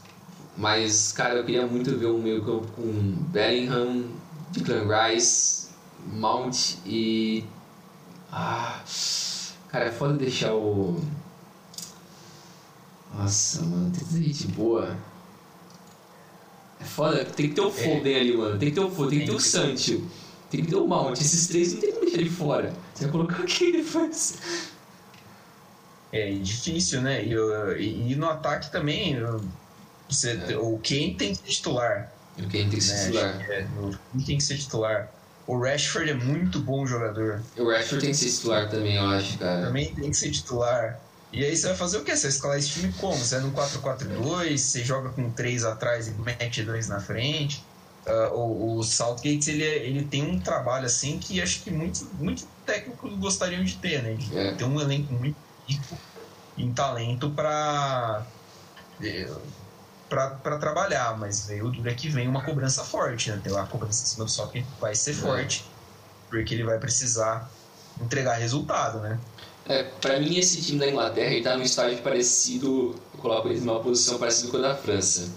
[0.57, 2.91] Mas, cara, eu queria muito ver um meio campo com
[3.29, 4.05] Bellingham,
[4.51, 5.60] Declan Rice,
[6.07, 7.45] Mount e.
[8.31, 8.81] Ah.
[9.69, 11.01] Cara, é foda deixar o.
[13.13, 14.97] Nossa, mano, tem tanta gente boa.
[16.79, 18.19] É foda, tem que ter o Foden é.
[18.19, 18.57] ali, mano.
[18.57, 20.07] Tem que ter o Foden, tem que ter o Sancho.
[20.49, 21.19] Tem que ter o Mount.
[21.19, 22.73] Esses três não tem como deixar ele fora.
[22.93, 24.39] Você vai colocar quem depois?
[26.11, 27.23] É difícil, né?
[27.23, 27.33] E,
[27.79, 29.15] e, e no ataque também,
[30.09, 30.57] você, é.
[30.57, 32.11] o Kane tem que ser titular.
[32.37, 33.05] O Kane tem que ser né?
[33.05, 33.51] titular.
[33.51, 35.11] É, o tem que ser titular.
[35.51, 37.43] O Rashford é muito bom jogador.
[37.57, 39.65] O Rashford tem que ser titular também, eu acho, cara.
[39.65, 40.97] Também tem que ser titular.
[41.29, 42.15] E aí você vai fazer o quê?
[42.15, 43.17] Você vai escalar esse time como?
[43.17, 47.65] Você é no 4-4-2, você joga com três atrás e mete dois na frente.
[48.07, 52.09] Uh, o, o Southgate ele, é, ele tem um trabalho assim que acho que muitos
[52.13, 54.13] muito técnicos gostariam de ter, né?
[54.13, 54.55] De é.
[54.55, 55.37] ter um elenco muito
[55.67, 55.97] rico
[56.57, 58.25] em talento para
[60.11, 63.39] para trabalhar, mas veio o duro é que vem uma cobrança forte, né?
[63.41, 65.13] Tem a cobrança em cima do Southgate vai ser é.
[65.13, 65.65] forte,
[66.29, 67.49] porque ele vai precisar
[68.01, 69.17] entregar resultado, né?
[69.65, 73.79] É, pra mim, esse time da Inglaterra está num estágio parecido, eu coloco eles numa
[73.79, 75.29] posição parecida com a da França.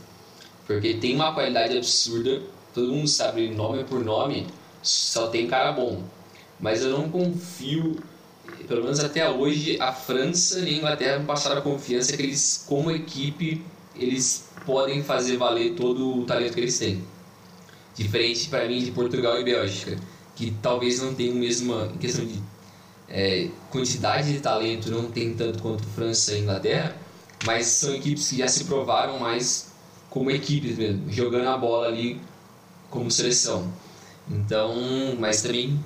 [0.67, 4.49] Porque tem uma qualidade absurda, todo mundo sabe nome por nome,
[4.83, 6.03] só tem cara bom.
[6.59, 8.03] Mas eu não confio,
[8.67, 12.65] pelo menos até hoje, a França e a Inglaterra não passaram a confiança que eles,
[12.67, 13.65] como equipe,
[13.97, 17.03] eles podem fazer valer todo o talento que eles têm.
[17.95, 19.97] Diferente para mim de Portugal e Bélgica,
[20.35, 22.43] que talvez não tenham mesma em questão de
[23.09, 26.97] é, quantidade de talento não tem tanto quanto França e Inglaterra,
[27.45, 29.73] mas são equipes que já se provaram mais
[30.09, 32.21] como equipes mesmo, jogando a bola ali
[32.91, 33.71] como seleção.
[34.31, 34.75] Então,
[35.19, 35.79] mas também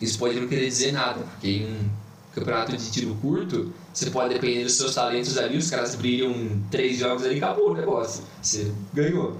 [0.00, 1.90] isso pode não querer dizer nada, porque em um
[2.34, 6.98] campeonato de tiro curto, você pode depender dos seus talentos ali, os caras brilham três
[6.98, 9.36] jogos ali, acabou o negócio, você ganhou.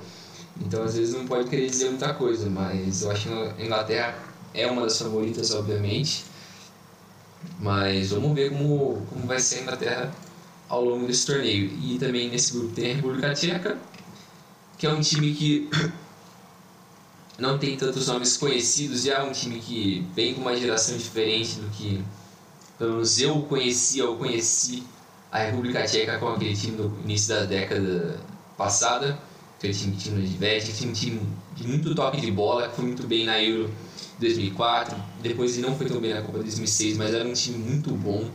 [0.61, 4.19] Então, às vezes não pode querer dizer muita coisa, mas eu acho que a Inglaterra
[4.53, 6.25] é uma das favoritas, obviamente.
[7.61, 10.15] Mas vamos ver como, como vai ser a Inglaterra
[10.69, 11.71] ao longo desse torneio.
[11.81, 13.79] E também nesse grupo tem a República Tcheca,
[14.77, 15.71] que é um time que
[17.39, 21.61] não tem tantos nomes conhecidos, já é um time que vem com uma geração diferente
[21.61, 22.03] do que
[22.79, 24.85] pelo menos eu conhecia ou conheci
[25.31, 28.21] a República Tcheca com aquele time no início da década
[28.57, 29.19] passada,
[29.59, 31.21] aquele time que tinha Nedved, tinha um time
[31.55, 33.71] de muito toque de bola, que foi muito bem na Euro
[34.19, 37.91] 2004, depois ele não foi tão bem na Copa 2006, mas era um time muito
[37.91, 38.31] bom.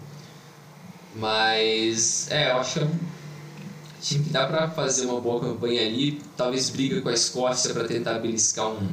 [1.15, 2.89] Mas, é, eu acho que é
[4.01, 7.87] time que dá pra fazer uma boa campanha ali, talvez briga com a Escócia para
[7.87, 8.89] tentar beliscar um,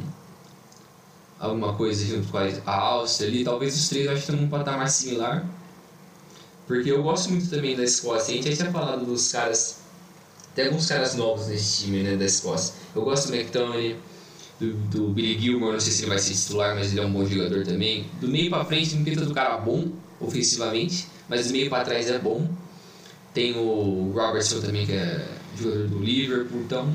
[1.40, 4.50] alguma coisa junto com a Áustria ali, talvez os três eu acho que estão num
[4.50, 5.46] patamar similar.
[6.66, 9.78] Porque eu gosto muito também da Escócia, a gente já tinha falado dos caras,
[10.54, 12.74] tem alguns caras novos nesse time, né, da Escócia.
[12.94, 13.96] Eu gosto do McTominay,
[14.60, 17.12] do, do Billy Gilmore, não sei se ele vai ser titular, mas ele é um
[17.12, 18.06] bom jogador também.
[18.20, 19.88] Do meio para frente não tem tanto cara bom
[20.20, 22.46] ofensivamente, mas do meio para trás é bom.
[23.32, 25.26] Tem o Robertson também, que é
[25.56, 26.92] jogador do Liverpool, então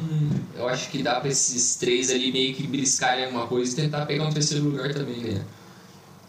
[0.56, 4.06] eu acho que dá para esses três ali meio que beliscarem alguma coisa e tentar
[4.06, 5.46] pegar um terceiro lugar também, né?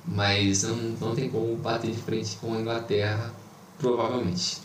[0.06, 3.32] Mas não, não tem como bater de frente com a Inglaterra,
[3.78, 4.58] provavelmente.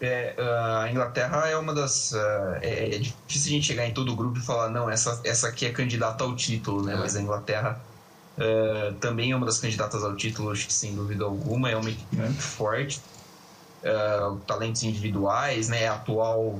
[0.00, 2.12] É, a Inglaterra é uma das.
[2.12, 5.20] Uh, é, é, difícil a gente chegar em todo o grupo e falar, não, essa,
[5.24, 6.94] essa aqui é candidata ao título, né?
[6.94, 6.96] É.
[6.96, 7.80] Mas a Inglaterra
[8.36, 11.70] uh, também é uma das candidatas ao título, acho que sem dúvida alguma.
[11.70, 13.00] É uma equipe muito forte.
[13.82, 15.86] Uh, talentos individuais, né?
[15.86, 16.58] A atual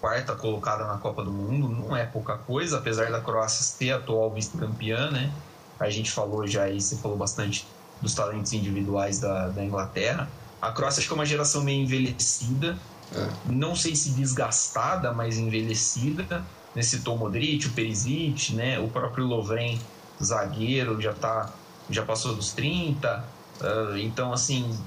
[0.00, 4.30] quarta colocada na Copa do Mundo, não é pouca coisa, apesar da Croácia ser atual
[4.30, 5.32] vice-campeã, né?
[5.80, 7.66] A gente falou já aí, você falou bastante
[8.02, 10.28] dos talentos individuais da, da Inglaterra.
[10.60, 12.76] A Croácia acho que é uma geração meio envelhecida,
[13.14, 13.28] é.
[13.46, 16.44] não sei se desgastada, mas envelhecida.
[16.74, 16.82] Né?
[16.82, 18.78] Citou o Modric, o Perisic, né?
[18.78, 19.80] o próprio Lovren,
[20.22, 21.50] zagueiro, já, tá,
[21.88, 23.24] já passou dos 30.
[23.60, 24.78] Uh, ah, então, assim,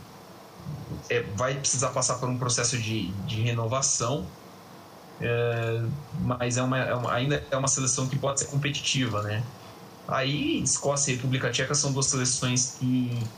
[1.10, 4.36] é, vai precisar passar por um processo de, de renovação.
[5.20, 5.82] É,
[6.14, 9.44] mas é uma, é uma, ainda é uma seleção que pode ser competitiva, né?
[10.08, 13.34] Aí Escócia e República Tcheca são duas seleções que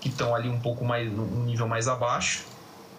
[0.00, 2.52] que estão ali um pouco mais um nível mais abaixo.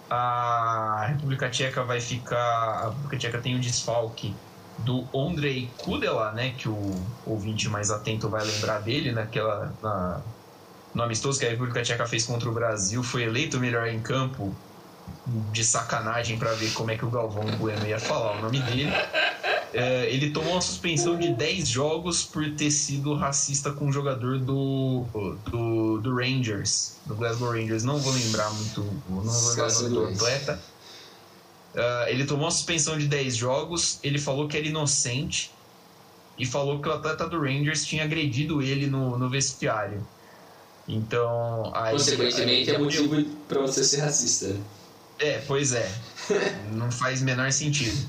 [0.10, 4.41] A República Tcheca vai ficar, a República Tcheca tem o um desfalque
[4.78, 10.26] do Ondrej Kudela, né, que o ouvinte mais atento vai lembrar dele naquela na,
[10.95, 14.55] no amistoso que a República Tcheca fez contra o Brasil, foi eleito melhor em campo
[15.51, 18.89] de sacanagem para ver como é que o Galvão Bueno ia falar o nome dele.
[19.73, 24.39] é, ele tomou uma suspensão de 10 jogos por ter sido racista com um jogador
[24.39, 25.05] do,
[25.51, 27.84] do, do Rangers, do Glasgow Rangers.
[27.84, 30.62] Não vou lembrar muito, não vou lembrar o nome do atleta.
[31.73, 35.51] Uh, ele tomou uma suspensão de 10 jogos, ele falou que era inocente
[36.38, 40.08] e falou que o atleta do Rangers tinha agredido ele no, no vestiário.
[40.88, 44.56] Então, aí, Consequentemente, é motivo para você ser racista.
[45.19, 45.89] É, pois é.
[46.71, 48.08] Não faz menor sentido.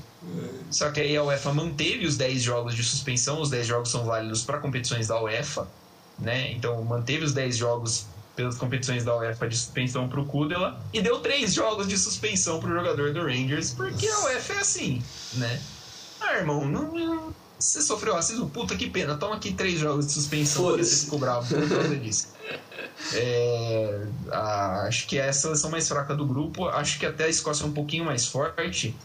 [0.69, 4.03] Só que aí a UEFA manteve os 10 jogos de suspensão, os 10 jogos são
[4.03, 5.67] válidos para competições da UEFA,
[6.19, 6.51] né?
[6.51, 11.01] Então manteve os 10 jogos pelas competições da UEFA de suspensão para o Kudela e
[11.01, 15.01] deu 3 jogos de suspensão para o jogador do Rangers, porque a UEFA é assim,
[15.33, 15.61] né?
[16.19, 18.49] Ah, irmão, não, você sofreu racismo?
[18.49, 21.95] Puta que pena, toma aqui 3 jogos de suspensão porque você ficou bravo por causa
[21.95, 22.27] disso.
[23.13, 26.67] É, a, acho que é a seleção mais fraca do grupo.
[26.67, 28.95] Acho que até a Escócia é um pouquinho mais forte,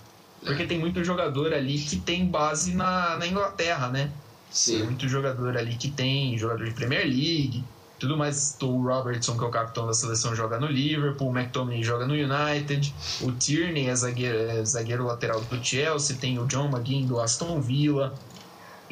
[0.44, 4.10] porque tem muito jogador ali que tem base na, na Inglaterra, né?
[4.50, 4.78] Sim.
[4.78, 7.64] Tem muito jogador ali que tem jogador de Premier League,
[7.98, 8.56] tudo mais.
[8.60, 12.14] O Robertson, que é o capitão da seleção, joga no Liverpool, o McTominay joga no
[12.14, 17.20] United, o Tierney é zagueiro, é zagueiro lateral do Chelsea, tem o John McGinn do
[17.20, 18.12] Aston Villa.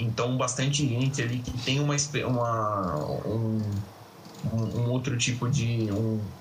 [0.03, 1.95] Então, bastante gente ali que tem uma,
[2.27, 3.85] uma um,
[4.45, 5.91] um, outro tipo de.
[5.93, 6.33] Um,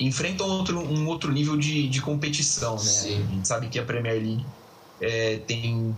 [0.00, 2.82] enfrenta um outro, um outro nível de, de competição, né?
[2.82, 3.22] Sim.
[3.22, 4.46] A gente sabe que a Premier League
[5.00, 5.96] é, tem,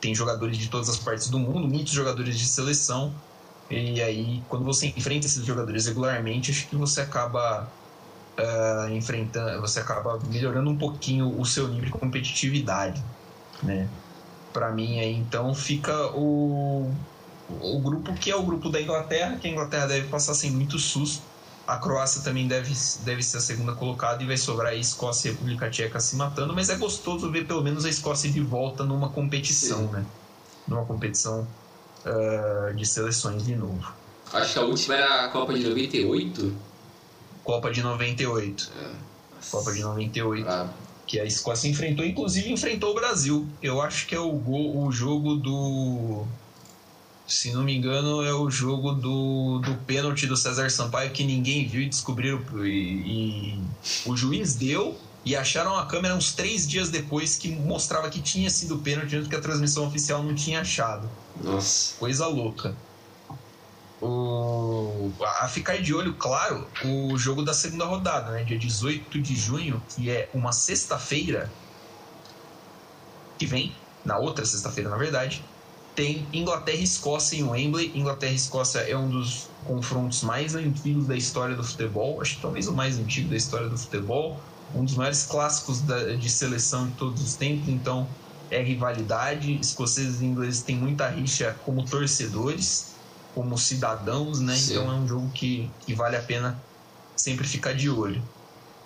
[0.00, 3.20] tem jogadores de todas as partes do mundo, muitos jogadores de seleção.
[3.70, 7.74] E aí, quando você enfrenta esses jogadores regularmente, acho que você acaba
[8.38, 13.02] uh, enfrentando, você acaba melhorando um pouquinho o seu nível de competitividade,
[13.62, 13.90] né?
[14.54, 16.90] Para mim, aí, então fica o
[17.60, 20.78] o grupo que é o grupo da Inglaterra, que a Inglaterra deve passar sem muito
[20.78, 21.22] susto.
[21.66, 25.30] A Croácia também deve, deve ser a segunda colocada e vai sobrar a Escócia e
[25.30, 28.84] a República Tcheca se matando, mas é gostoso ver pelo menos a Escócia de volta
[28.84, 29.92] numa competição, Sim.
[29.92, 30.06] né?
[30.68, 31.46] Numa competição
[32.04, 33.92] uh, de seleções de novo.
[34.32, 36.54] Acho que a última era a Copa de 98.
[37.42, 38.70] Copa de 98.
[38.80, 38.90] É.
[39.50, 40.48] Copa de 98.
[40.48, 40.68] Ah.
[41.06, 43.46] Que a Escócia enfrentou, inclusive enfrentou o Brasil.
[43.62, 46.26] Eu acho que é o, gol, o jogo do
[47.26, 51.66] se não me engano, é o jogo do, do pênalti do César Sampaio que ninguém
[51.66, 52.42] viu e descobriram.
[52.64, 53.58] E, e
[54.06, 58.50] o juiz deu e acharam a câmera uns três dias depois que mostrava que tinha
[58.50, 61.08] sido pênalti, que a transmissão oficial não tinha achado.
[61.42, 61.94] Nossa.
[61.98, 62.76] Coisa louca.
[64.06, 68.44] O, a ficar de olho, claro, o jogo da segunda rodada, né?
[68.44, 71.58] Dia 18 de junho, que é uma sexta-feira
[73.38, 75.54] que vem, na outra sexta-feira, na verdade,
[75.94, 77.96] tem Inglaterra e Escócia em Wembley.
[77.96, 82.42] Inglaterra e Escócia é um dos confrontos mais antigos da história do futebol, acho que
[82.42, 86.90] talvez o mais antigo da história do futebol, um dos maiores clássicos da, de seleção
[86.90, 88.18] de todos os tempos, então
[88.50, 89.58] é rivalidade.
[89.60, 92.93] Escoceses e ingleses têm muita rixa como torcedores,
[93.34, 94.54] como cidadãos, né?
[94.54, 94.72] Sim.
[94.72, 96.58] Então é um jogo que, que vale a pena
[97.16, 98.22] sempre ficar de olho.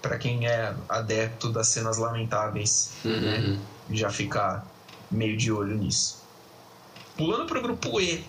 [0.00, 3.20] Para quem é adepto das cenas lamentáveis, uhum.
[3.20, 3.58] né?
[3.90, 4.66] já ficar
[5.10, 6.22] meio de olho nisso.
[7.16, 8.24] Pulando para o grupo E.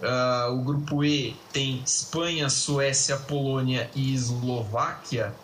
[0.00, 5.34] Uh, o grupo E tem Espanha, Suécia, Polônia e Eslováquia.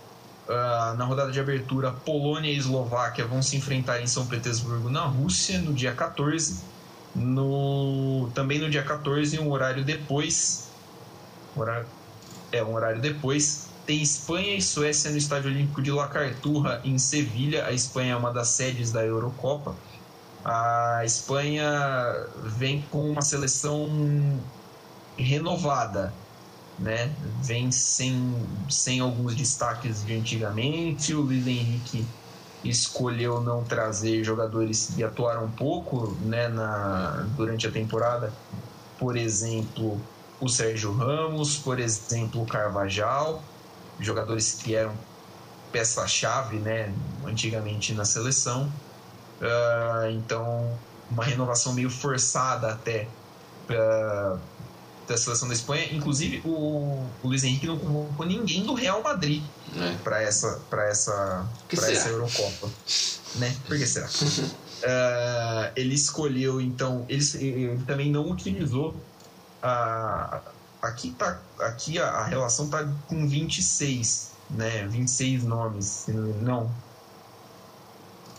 [0.48, 5.04] Uh, na rodada de abertura, Polônia e Eslováquia vão se enfrentar em São Petersburgo, na
[5.04, 6.62] Rússia, no dia 14.
[7.18, 10.76] No, também no dia 14, um horário depois.
[11.54, 11.92] Horário,
[12.52, 13.76] é, um horário depois.
[13.86, 17.66] Tem Espanha e Suécia no Estádio Olímpico de La Carturra, em Sevilha.
[17.66, 19.82] A Espanha é uma das sedes da Eurocopa.
[20.44, 21.54] A Espanha
[22.36, 24.50] vem com uma seleção
[25.18, 26.24] renovada,
[26.78, 27.16] né?
[27.38, 31.14] Vem sem, sem alguns destaques de antigamente.
[31.14, 32.16] O Luiz Henrique
[32.68, 38.32] escolheu não trazer jogadores que atuaram pouco né, na, durante a temporada.
[38.98, 40.00] Por exemplo,
[40.40, 43.42] o Sérgio Ramos, por exemplo, o Carvajal,
[44.00, 44.94] jogadores que eram
[45.72, 46.92] peça-chave né,
[47.24, 48.72] antigamente na seleção.
[49.40, 50.78] Uh, então,
[51.10, 53.06] uma renovação meio forçada até
[53.70, 54.38] uh,
[55.06, 55.92] da seleção da Espanha.
[55.92, 59.42] Inclusive, o, o Luiz Henrique não convocou ninguém do Real Madrid
[59.76, 59.94] é.
[60.02, 62.70] para essa, pra essa, pra essa Eurocopa.
[63.36, 63.54] Né?
[63.66, 64.06] Por que será?
[64.06, 68.94] uh, ele escolheu, então, ele, ele também não utilizou
[69.62, 70.40] a.
[70.82, 74.86] Aqui, tá, aqui a, a relação tá com 26, né?
[74.86, 76.04] 26 nomes.
[76.40, 76.70] Não,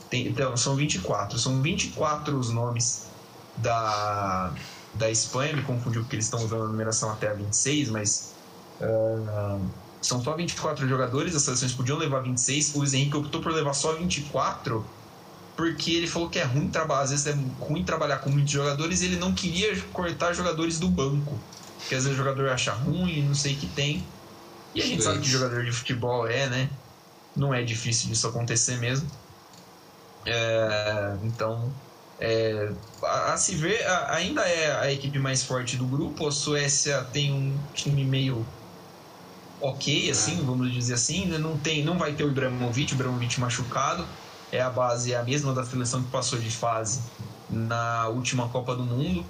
[0.09, 1.37] tem, então, são 24.
[1.37, 3.07] São 24 os nomes
[3.57, 4.53] da,
[4.97, 5.55] da Espanha.
[5.55, 8.33] Me confundiu porque eles estão usando a numeração até a 26, mas.
[8.81, 9.59] Uh,
[9.99, 12.75] são só 24 jogadores, as seleções podiam levar 26.
[12.75, 14.85] O Luiz Henrique optou por levar só 24
[15.57, 19.01] porque ele falou que é ruim trabalhar, às vezes é ruim trabalhar com muitos jogadores,
[19.01, 21.37] e ele não queria cortar jogadores do banco,
[21.79, 24.05] porque às vezes o jogador acha ruim, não sei o que tem.
[24.75, 26.69] E a gente sabe que jogador de futebol é, né?
[27.35, 29.09] Não é difícil disso acontecer mesmo.
[30.27, 31.73] É, então,
[32.19, 32.71] é,
[33.03, 36.27] a, a, se ver, a, ainda é a equipe mais forte do grupo.
[36.27, 38.45] A Suécia tem um time meio
[39.61, 41.25] ok, assim, vamos dizer assim.
[41.25, 44.05] Não, tem, não vai ter o Ibrahimovic, o Ibrahimovic machucado
[44.51, 47.01] é a base é a mesma da seleção que passou de fase
[47.49, 49.25] na última Copa do Mundo.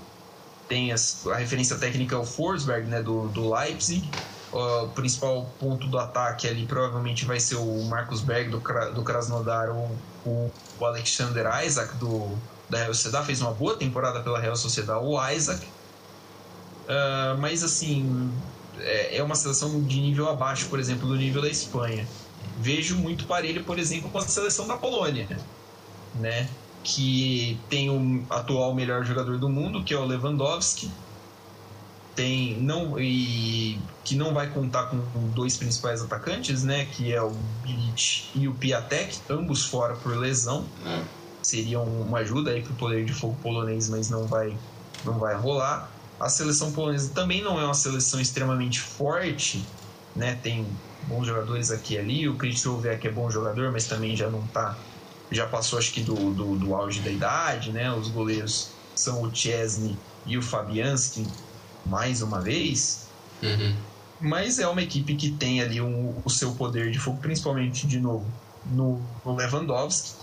[0.67, 4.07] Tem as, a referência técnica é o Forsberg, né, do, do Leipzig.
[4.51, 8.59] O principal ponto do ataque ali provavelmente vai ser o Marcos Berg do,
[8.93, 12.37] do Krasnodar ou o, o Alexander Isaac do,
[12.69, 13.25] da Real Sociedade.
[13.25, 15.65] Fez uma boa temporada pela Real Sociedade, o Isaac.
[16.85, 18.31] Uh, mas assim,
[18.79, 22.07] é, é uma seleção de nível abaixo, por exemplo, do nível da Espanha
[22.59, 25.27] vejo muito parelho, por exemplo, com a seleção da Polônia,
[26.15, 26.49] né?
[26.83, 30.89] Que tem o atual melhor jogador do mundo, que é o Lewandowski,
[32.15, 34.99] tem não e que não vai contar com
[35.29, 36.85] dois principais atacantes, né?
[36.85, 37.31] Que é o
[37.63, 40.65] Bilic e o Piatek, ambos fora por lesão.
[40.85, 41.03] É.
[41.41, 44.57] Seria uma ajuda aí para o poder de fogo polonês, mas não vai
[45.05, 45.89] não vai rolar.
[46.19, 49.63] A seleção polonesa também não é uma seleção extremamente forte,
[50.15, 50.35] né?
[50.41, 50.65] Tem
[51.07, 52.27] bons jogadores aqui e ali.
[52.27, 54.77] O que é bom jogador, mas também já não tá.
[55.31, 57.91] Já passou, acho que, do, do, do auge da idade, né?
[57.93, 61.27] Os goleiros são o Chesney e o Fabianski,
[61.85, 63.07] mais uma vez.
[63.43, 63.75] Uhum.
[64.19, 67.99] Mas é uma equipe que tem ali um, o seu poder de fogo, principalmente, de
[67.99, 68.25] novo,
[68.65, 70.16] no, no Lewandowski,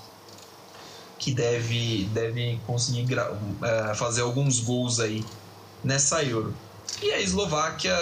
[1.25, 5.25] que deve, deve conseguir uh, fazer alguns gols aí
[5.83, 6.55] nessa Euro.
[7.03, 7.97] E a Eslováquia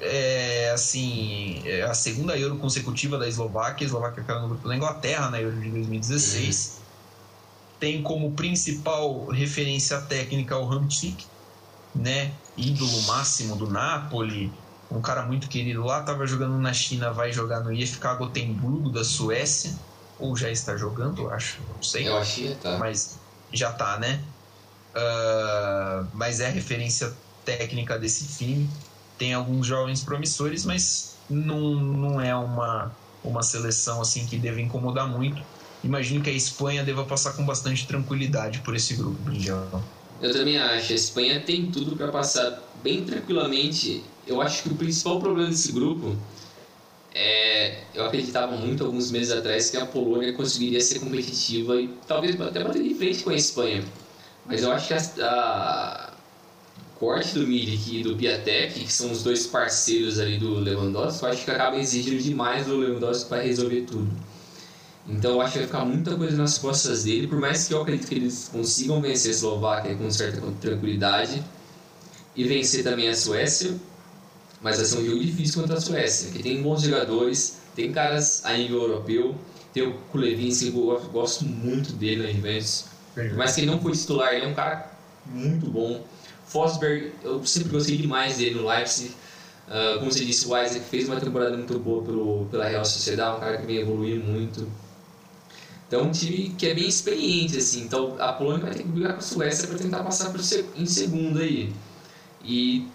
[0.00, 3.84] é assim, é a segunda Euro consecutiva da Eslováquia.
[3.84, 6.66] A Eslováquia caiu no grupo da Inglaterra na Euro de 2016.
[6.66, 6.82] Uhum.
[7.78, 11.26] Tem como principal referência técnica o Hamsik,
[11.94, 12.32] né?
[12.56, 14.50] Ídolo máximo do Napoli,
[14.90, 19.04] um cara muito querido lá, estava jogando na China, vai jogar no IFK Gotemburgo da
[19.04, 19.74] Suécia,
[20.22, 22.06] ou já está jogando, acho, não sei.
[22.08, 22.78] Eu acho que tá.
[22.78, 23.20] Mas
[23.52, 24.32] já tá, né?
[24.96, 27.10] Uh, mas é referência
[27.44, 28.72] técnica desse time.
[29.16, 35.08] Tem alguns jovens promissores, mas não, não é uma, uma seleção assim que deve incomodar
[35.08, 35.44] muito.
[35.82, 39.92] Imagino que a Espanha deva passar com bastante tranquilidade por esse grupo, Brinjão.
[40.20, 40.92] Eu também acho.
[40.92, 44.16] A Espanha tem tudo para passar bem tranquilamente.
[44.24, 46.24] Eu acho que o principal problema desse grupo
[47.14, 47.82] é.
[47.94, 52.64] Eu acreditava muito alguns meses atrás que a Polônia conseguiria ser competitiva e talvez até
[52.64, 53.84] bater de frente com a Espanha.
[54.46, 56.12] Mas eu acho que a, a
[56.98, 61.28] corte do Milik e do Piatek, que são os dois parceiros ali do Lewandowski, eu
[61.30, 64.10] acho que acaba exigindo demais do Lewandowski para resolver tudo.
[65.06, 67.82] Então eu acho que vai ficar muita coisa nas costas dele, por mais que eu
[67.82, 71.42] acredito que eles consigam vencer a Eslováquia com certa tranquilidade
[72.36, 73.74] e vencer também a Suécia,
[74.62, 78.44] mas vai ser um jogo difícil contra a Suécia, que tem bons jogadores, tem caras
[78.44, 79.34] a nível europeu,
[79.72, 82.84] tem o Kulevinski, eu gosto muito dele na Juventus,
[83.36, 84.92] mas que ele não foi titular, ele é um cara
[85.26, 86.04] muito bom.
[86.46, 89.14] Fosberg, eu sempre gostei demais dele no Leipzig.
[89.68, 93.36] Uh, como você disse, o Isaac fez uma temporada muito boa pelo, pela Real Sociedade,
[93.36, 94.70] um cara que vem evoluir muito.
[95.88, 97.82] Então, um time que é bem experiente, assim.
[97.82, 100.40] Então, a Polônia vai ter que brigar com a Suécia para tentar passar por,
[100.76, 101.72] em segundo aí.
[102.44, 102.86] E,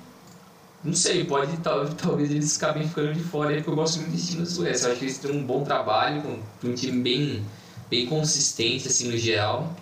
[0.84, 4.28] não sei, pode talvez, talvez eles acabem ficando de fora, porque eu gosto muito desse
[4.30, 4.88] time da Suécia.
[4.88, 7.46] Eu acho que eles têm um bom trabalho, um time bem,
[7.90, 9.76] bem consistente, assim, no geral.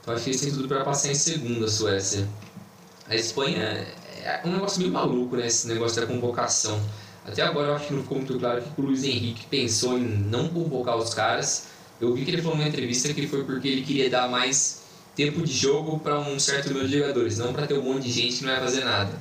[0.00, 2.28] Então, acho que eles têm tudo para passar em segundo a Suécia.
[3.08, 3.86] A Espanha
[4.24, 5.46] é um negócio meio maluco, né?
[5.46, 6.80] Esse negócio da convocação.
[7.24, 10.04] Até agora eu acho que não ficou muito claro que o Luiz Henrique pensou em
[10.04, 11.66] não convocar os caras.
[12.00, 14.82] Eu vi que ele falou numa entrevista que foi porque ele queria dar mais
[15.14, 18.12] tempo de jogo para um certo número de jogadores, não para ter um monte de
[18.12, 19.12] gente que não vai fazer nada.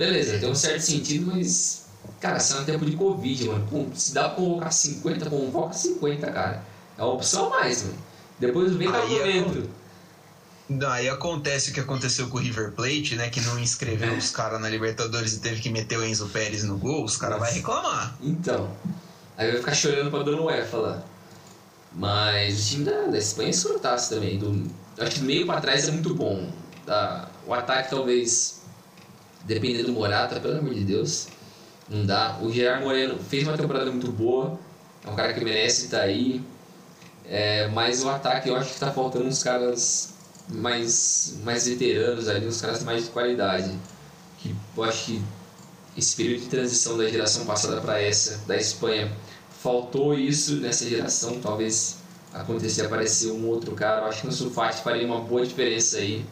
[0.00, 1.84] Beleza, tem um certo sentido, mas.
[2.20, 3.92] Cara, se é um tempo de Covid, mano.
[3.94, 6.64] Se dá pra convocar 50, convoca 50, cara.
[6.96, 7.98] É a opção a mais, mano.
[8.38, 9.68] Depois vem o argumento.
[10.88, 13.28] Aí acontece o que aconteceu com o River Plate, né?
[13.28, 14.16] Que não inscreveu é.
[14.16, 17.38] os caras na Libertadores e teve que meter o Enzo Pérez no gol, os caras
[17.38, 18.16] vão reclamar.
[18.22, 18.74] Então.
[19.36, 21.02] Aí vai ficar chorando pra Dona UEFA lá.
[21.92, 24.38] Mas o time da, da Espanha é escrotaço também.
[24.38, 24.66] Do,
[24.98, 26.50] acho que do meio pra trás é muito bom.
[26.86, 27.28] Tá?
[27.46, 28.59] O ataque talvez,
[29.50, 31.26] dependendo do Morata, pelo amor de Deus,
[31.88, 32.38] não dá.
[32.40, 34.58] O Gerard Moreno fez uma temporada muito boa.
[35.04, 36.40] É um cara que merece estar aí.
[37.26, 40.14] É, mas o ataque eu acho que tá faltando uns caras
[40.48, 43.72] mais, mais veteranos ali, uns caras mais de qualidade.
[44.38, 45.22] Que eu acho que
[45.96, 49.10] esse período de transição da geração passada para essa, da Espanha,
[49.60, 51.98] faltou isso nessa geração, talvez
[52.32, 56.24] acontecer aparecer um outro cara, eu acho que o Sulfati faria uma boa diferença aí.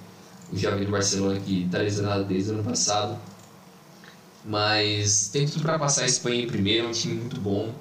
[0.51, 3.19] O jovem do Barcelona que está lesionado desde o ano passado.
[4.45, 7.75] Mas tem tudo para passar a Espanha em primeiro, é um time muito bom,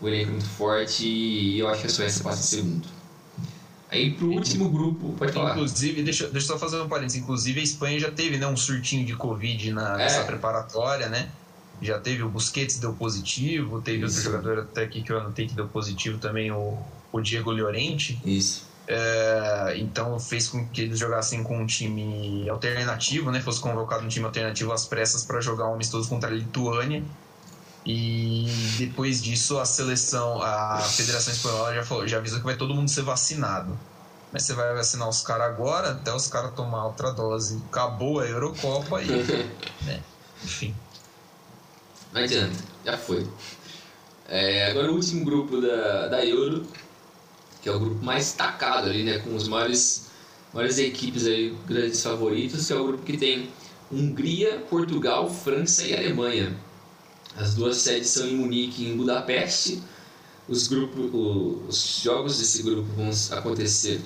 [0.00, 2.88] o elenco é muito forte e eu acho que a Suécia passa em segundo.
[3.90, 5.50] Aí pro último grupo, pode falar.
[5.52, 7.20] Inclusive, deixa, deixa eu só fazer um parênteses.
[7.20, 10.24] Inclusive, a Espanha já teve né, um surtinho de Covid na, nessa É.
[10.24, 11.30] preparatória, né?
[11.80, 14.16] Já teve o Busquets deu positivo, teve Isso.
[14.16, 16.76] outro jogador até aqui que eu anotei que deu positivo também, o,
[17.12, 18.18] o Diego Llorente.
[18.24, 18.64] Isso.
[18.86, 23.40] É, então fez com que eles jogassem com um time alternativo, né?
[23.40, 27.02] Fosse convocado um time alternativo às pressas para jogar um amistoso contra a Lituânia.
[27.86, 28.46] E
[28.78, 32.88] depois disso a seleção, a Federação Espanhola já, falou, já avisou que vai todo mundo
[32.88, 33.78] ser vacinado.
[34.32, 37.62] Mas você vai vacinar os caras agora, até os caras tomar outra dose.
[37.68, 39.06] Acabou a Eurocopa e.
[39.84, 40.00] né,
[40.42, 40.74] enfim.
[42.12, 43.28] Não adianta, já foi.
[44.28, 46.66] É, agora o último grupo da, da Euro,
[47.64, 49.18] que é o grupo mais destacado ali, né?
[49.20, 50.10] Com os maiores,
[50.52, 53.48] maiores equipes aí, grandes favoritos, que é o grupo que tem
[53.90, 56.54] Hungria, Portugal, França e Alemanha.
[57.34, 59.82] As duas sedes são em Munique e em Budapeste.
[60.46, 61.10] Os, grupos,
[61.66, 64.02] os jogos desse grupo vão acontecer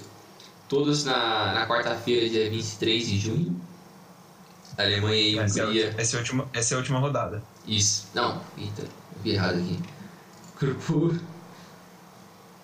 [0.68, 3.60] todos na, na quarta-feira, dia 23 de junho.
[4.76, 5.94] Alemanha e Essa é, Hungria.
[5.98, 7.42] essa, é a última, essa é a última rodada.
[7.66, 8.06] Isso.
[8.14, 9.80] Não, eita, eu vi errado aqui.
[10.60, 11.18] Grupo.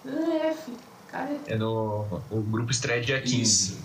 [0.07, 0.73] F,
[1.15, 1.41] cara.
[1.47, 3.43] É no o grupo estreia dia 15.
[3.43, 3.79] Isso.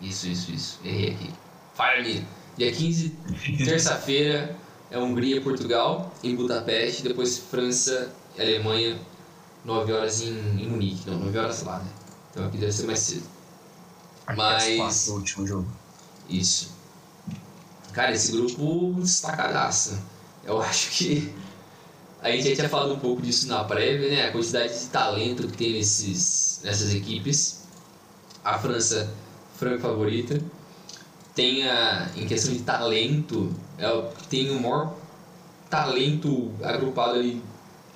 [0.00, 0.80] Isso, isso, isso.
[0.84, 1.30] Errei aqui.
[1.74, 2.26] Falha ali.
[2.56, 3.10] Dia 15,
[3.64, 4.56] terça-feira,
[4.90, 7.02] é Hungria e Portugal, em Budapeste.
[7.02, 8.98] Depois França e Alemanha,
[9.64, 10.30] 9 horas em,
[10.60, 11.08] em Munique.
[11.08, 11.90] Não, 9 horas lá, né?
[12.30, 13.26] Então aqui deve ser mais cedo.
[14.26, 15.66] Aqui Mas- o último jogo.
[16.28, 16.76] Isso.
[17.92, 20.00] Cara, esse grupo destacadaça.
[20.44, 21.32] Eu acho que
[22.22, 24.28] a gente já tinha falado um pouco disso na prévia, né?
[24.28, 27.64] A quantidade de talento que tem nesses, nessas equipes.
[28.44, 29.12] A França,
[29.56, 30.40] franco favorita.
[31.34, 33.86] Tem a, em questão de talento, é
[34.28, 34.96] tem o maior
[35.70, 37.40] talento agrupado ali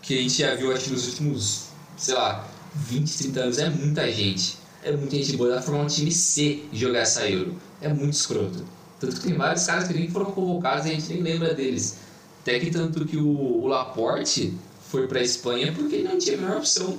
[0.00, 3.58] que a gente já viu, acho nos últimos, sei lá, 20, 30 anos.
[3.58, 4.56] É muita gente.
[4.84, 5.50] É muita gente boa.
[5.50, 7.56] Dá pra formar um time C e jogar essa Euro.
[7.80, 8.64] É muito escroto.
[9.00, 11.98] Tanto que tem vários caras que nem foram convocados e a gente nem lembra deles.
[12.42, 14.52] Até que tanto que o, o Laporte
[14.90, 16.98] foi pra Espanha porque ele não tinha a menor opção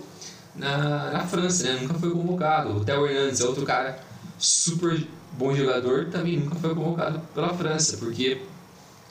[0.56, 1.80] na, na França, né?
[1.82, 2.78] Nunca foi convocado.
[2.78, 4.00] O Theo Hernandes é outro cara
[4.40, 8.42] super bom jogador, também nunca foi convocado pela França, porque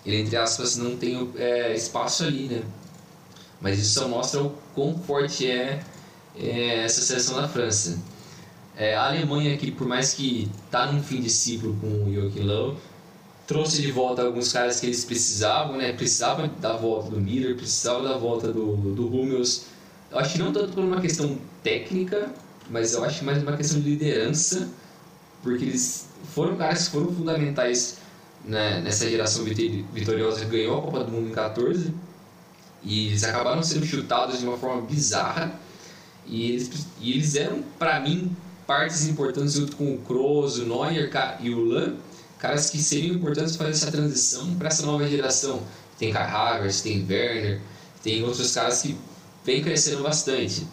[0.05, 2.63] ele, entre aspas, não tem é, espaço ali, né?
[3.61, 5.81] Mas isso só mostra o quão forte é,
[6.37, 7.99] é essa seleção da França.
[8.77, 12.41] É, a Alemanha, que por mais que tá num fim de ciclo com o Joachim
[12.41, 12.77] Löw,
[13.53, 15.93] trouxe de volta alguns caras que eles precisavam, né?
[15.93, 19.67] Precisava da volta do Miller, precisava da volta do, do Hummels.
[20.11, 22.33] Eu acho que não tanto por uma questão técnica,
[22.71, 24.69] mas eu acho mais uma questão de liderança,
[25.43, 27.99] porque eles foram caras que foram fundamentais
[28.45, 31.93] né, nessa geração vit- vitoriosa que ganhou a Copa do Mundo em 14
[32.83, 35.53] e eles acabaram sendo chutados de uma forma bizarra
[36.27, 38.35] e eles, e eles eram, para mim,
[38.67, 41.95] partes importantes junto com o Kroos, o Neuer e o Lan,
[42.43, 45.63] caras que seriam importantes para essa transição para essa nova geração.
[45.97, 47.61] Tem Kai tem Werner,
[48.03, 48.99] tem outros caras que
[49.45, 50.67] vem crescendo bastante.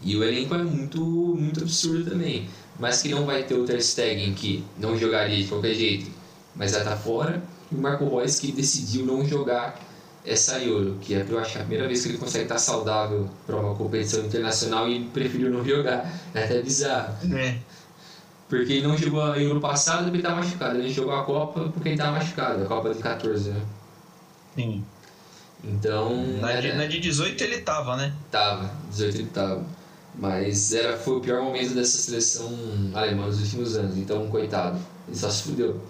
[0.00, 2.48] E o elenco é muito, muito absurdo também.
[2.78, 6.08] Mas que não vai ter o Ter Stegen, que não jogaria de qualquer jeito,
[6.54, 7.42] mas já tá fora.
[7.72, 9.80] E o Marco Reus, que decidiu não jogar
[10.24, 13.56] essa Euro, que é, eu acho, a primeira vez que ele consegue estar saudável para
[13.56, 16.12] uma competição internacional e preferiu não jogar.
[16.32, 17.16] É até bizarro.
[17.34, 17.58] É.
[18.48, 20.78] Porque ele não jogou a Euro passada porque ele tá machucado.
[20.78, 23.66] Ele jogou a Copa porque ele tá machucado, a Copa de 14, né?
[24.54, 24.84] Sim.
[25.64, 26.16] Então.
[26.40, 28.14] Na, de, era- na de 18 ele tava, né?
[28.30, 29.64] Tava, 18 ele tava.
[30.14, 32.50] Mas era, foi o pior momento dessa seleção
[32.94, 35.80] alemã nos últimos anos, então coitado, ele só se fudeu.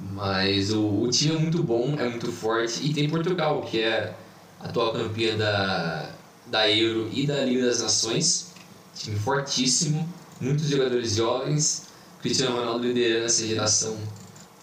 [0.00, 4.14] Mas o, o time é muito bom, é muito forte, e tem Portugal, que é
[4.60, 6.10] a atual campeã da,
[6.46, 8.52] da Euro e da Liga das Nações.
[8.94, 10.08] Time fortíssimo,
[10.40, 11.86] muitos jogadores jovens,
[12.20, 13.96] Cristiano Ronaldo liderando essa geração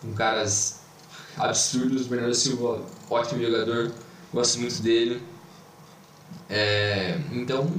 [0.01, 0.81] com caras
[1.37, 3.91] absurdos, Bernardo Silva, ótimo jogador,
[4.33, 5.21] gosto muito dele.
[6.49, 7.69] É, então,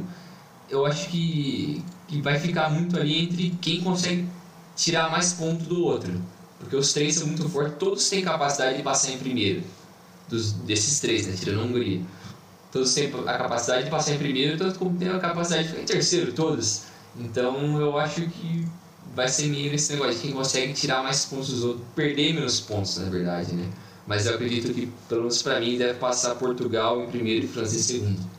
[0.68, 4.28] eu acho que, que vai ficar muito ali entre quem consegue
[4.74, 6.20] tirar mais pontos do outro.
[6.59, 9.62] Porque os três são muito fortes, todos têm capacidade de passar em primeiro.
[10.28, 11.34] Dos, desses três, né?
[11.38, 12.01] Tirando a Hungria.
[12.72, 15.82] Todos têm a capacidade de passar em primeiro, tanto como tem a capacidade de ficar
[15.82, 16.82] em terceiro, todos.
[17.18, 18.66] Então eu acho que
[19.14, 22.96] vai ser meio esse negócio quem consegue tirar mais pontos dos outros, perder menos pontos,
[22.98, 23.70] na verdade, né?
[24.06, 27.74] Mas eu acredito que, pelo menos pra mim, deve passar Portugal em primeiro e França
[27.76, 28.30] em segundo.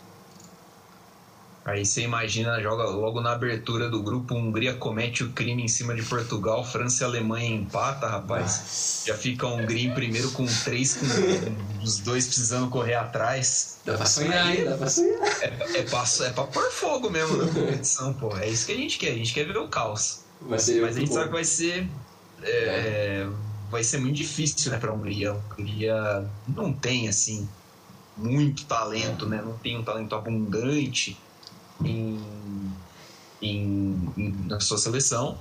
[1.67, 5.93] Aí você imagina, joga logo na abertura do grupo, Hungria comete o crime em cima
[5.93, 9.03] de Portugal, França e Alemanha empata, rapaz.
[9.05, 13.79] Já fica a Hungria em primeiro com três, com os dois precisando correr atrás.
[13.83, 14.63] Dá pra sonhar, hein?
[14.63, 15.21] Dá pra sonhar.
[15.41, 18.33] É, é, pra, é pra pôr fogo mesmo na competição, pô.
[18.37, 20.21] É isso que a gente quer, a gente quer ver o caos.
[20.39, 21.15] Mas a gente bom.
[21.15, 21.85] sabe que vai ser.
[22.43, 23.27] É,
[23.69, 25.31] vai ser muito difícil, né, pra Hungria.
[25.31, 27.45] A Hungria não tem, assim,
[28.15, 29.41] muito talento, né?
[29.41, 31.26] Não tem um talento abundante
[31.83, 32.19] em,
[33.41, 35.37] em, em, na sua seleção.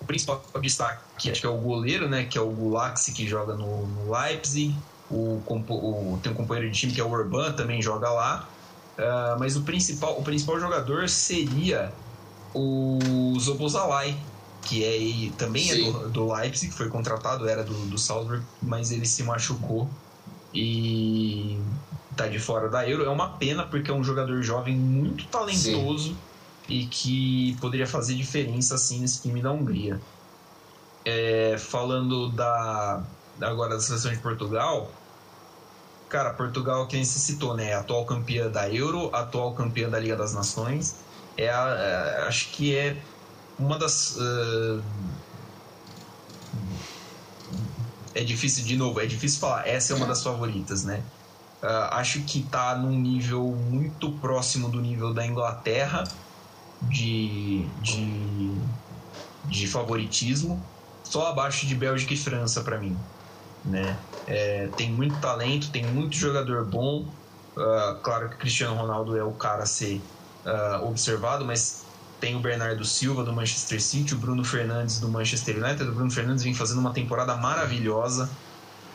[0.00, 3.54] O principal destaque acho que é o goleiro, né, que é o Gulaxi, que joga
[3.54, 4.76] no, no Leipzig.
[5.10, 8.48] O, o, tem um companheiro de time que é o Urban, também joga lá.
[8.98, 11.92] Uh, mas o principal, o principal jogador seria
[12.54, 14.16] o Zobozalai,
[14.62, 15.88] que é, também Sim.
[15.88, 19.88] é do, do, Leipzig, que foi contratado, era do, do Salzburg, mas ele se machucou
[20.52, 21.58] e
[22.18, 23.04] tá de fora da Euro.
[23.04, 26.18] É uma pena porque é um jogador jovem muito talentoso Sim.
[26.68, 30.00] e que poderia fazer diferença assim nesse time da Hungria.
[31.04, 33.02] É, falando da
[33.40, 34.90] agora da seleção de Portugal,
[36.08, 37.72] cara, Portugal quem se citou, né?
[37.74, 40.96] Atual campeã da Euro, atual campeã da Liga das Nações.
[41.36, 43.00] É, a, é acho que é
[43.58, 44.82] uma das uh,
[48.14, 49.66] é difícil de novo, é difícil falar.
[49.66, 51.04] Essa é uma das favoritas, né?
[51.62, 56.04] Uh, acho que está num nível muito próximo do nível da Inglaterra
[56.82, 58.52] de, de,
[59.44, 60.62] de favoritismo,
[61.02, 62.96] só abaixo de Bélgica e França para mim.
[63.64, 63.98] Né?
[64.26, 67.04] É, tem muito talento, tem muito jogador bom.
[67.56, 70.00] Uh, claro que Cristiano Ronaldo é o cara a ser
[70.46, 71.84] uh, observado, mas
[72.20, 75.88] tem o Bernardo Silva do Manchester City, o Bruno Fernandes do Manchester United.
[75.88, 78.30] O Bruno Fernandes vem fazendo uma temporada maravilhosa,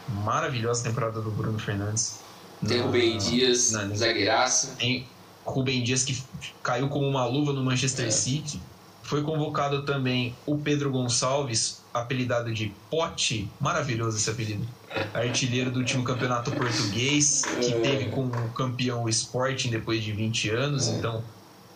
[0.07, 2.22] maravilhosa temporada do Bruno Fernandes.
[2.67, 4.75] Tem o Rubem Dias, na, zagueiraço.
[4.77, 5.05] Tem
[5.45, 6.21] Rubem Dias que
[6.61, 8.11] caiu como uma luva no Manchester é.
[8.11, 8.61] City.
[9.01, 14.65] Foi convocado também o Pedro Gonçalves, apelidado de Pote, maravilhoso esse apelido.
[15.13, 17.79] Artilheiro do último campeonato português, que é.
[17.79, 20.91] teve como campeão o Sporting depois de 20 anos, é.
[20.91, 21.23] então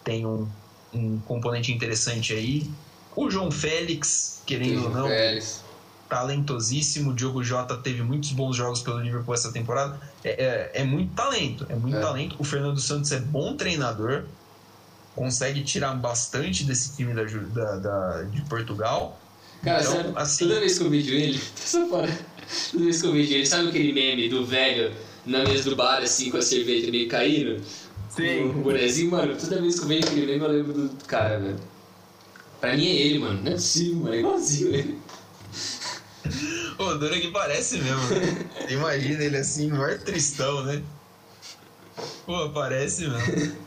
[0.03, 0.47] tem um,
[0.93, 2.69] um componente interessante aí.
[3.15, 5.66] O João Félix, querendo ou não, Félix
[6.09, 7.11] talentosíssimo.
[7.11, 9.99] O Diogo Jota teve muitos bons jogos pelo Liverpool essa temporada.
[10.23, 12.01] É, é, é muito talento, é muito é.
[12.01, 12.35] talento.
[12.39, 14.23] O Fernando Santos é bom treinador,
[15.15, 19.19] consegue tirar bastante desse time da, da, da de Portugal.
[19.63, 21.41] Cara, então, sabe, assim, toda vez que eu vejo ele.
[22.71, 24.93] Toda vez que eu vejo ele, sabe aquele meme do velho
[25.25, 27.61] na mesa do bar, assim, com a cerveja meio caindo?
[28.09, 28.45] Sim.
[28.45, 31.59] O bonezinho, mano, toda vez que eu vejo aquele meme, eu lembro do cara, velho.
[32.61, 33.41] Pra mim é ele, mano.
[33.43, 34.13] Não é possível, mano.
[34.13, 34.99] É igualzinho ele.
[36.79, 38.09] O duro que parece mesmo.
[38.09, 38.49] Né?
[38.69, 40.81] Imagina ele assim, maior tristão, né?
[42.25, 43.57] Pô, parece mesmo.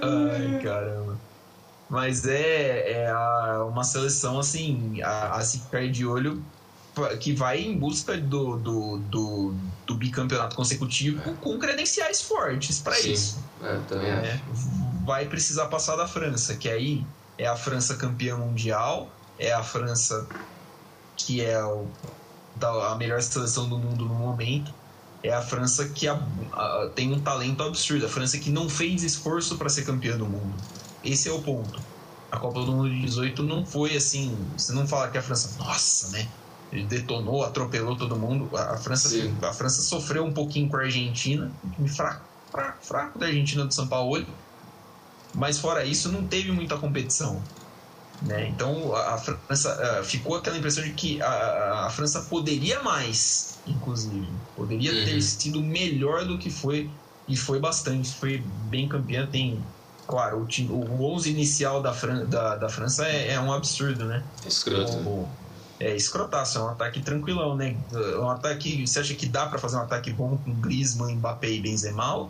[0.00, 1.18] Ai, caramba.
[1.88, 6.42] Mas é, é a, uma seleção assim, a, a se ficar de olho
[7.20, 9.54] que vai em busca do, do, do,
[9.86, 13.38] do bicampeonato consecutivo com credenciais fortes para isso.
[13.62, 14.40] É, também é,
[15.04, 17.06] vai precisar passar da França, que aí
[17.38, 20.28] é a França campeã mundial, é a França
[21.26, 21.86] que é o,
[22.56, 24.72] da, a melhor seleção do mundo no momento,
[25.22, 26.14] é a França que a,
[26.52, 28.06] a, tem um talento absurdo.
[28.06, 30.54] A França que não fez esforço para ser campeã do mundo.
[31.04, 31.80] Esse é o ponto.
[32.30, 34.36] A Copa do Mundo de 18 não foi assim.
[34.56, 36.28] Você não fala que a França, nossa, né?
[36.72, 38.48] Ele detonou, atropelou todo mundo.
[38.56, 39.08] A, a França,
[39.42, 43.74] a França sofreu um pouquinho com a Argentina, um fraco, fraco, fraco da Argentina do
[43.74, 44.24] São Paulo.
[45.34, 47.42] Mas fora isso, não teve muita competição.
[48.22, 48.48] Né?
[48.48, 53.58] Então a, a França uh, ficou aquela impressão de que a, a, França poderia mais,
[53.66, 55.04] inclusive, poderia uhum.
[55.06, 56.90] ter sido melhor do que foi
[57.26, 59.26] e foi bastante, foi bem campeã.
[59.26, 59.64] Tem,
[60.06, 64.04] claro, o, time, o 11 inicial da, Fran, da, da França é, é, um absurdo,
[64.04, 64.22] né?
[64.46, 64.92] Escroto.
[64.98, 65.28] O,
[65.78, 67.74] é escrotaço, é um ataque tranquilão, né?
[67.92, 71.52] É um ataque, você acha que dá para fazer um ataque bom com Griezmann, Mbappé
[71.52, 72.28] e Benzema?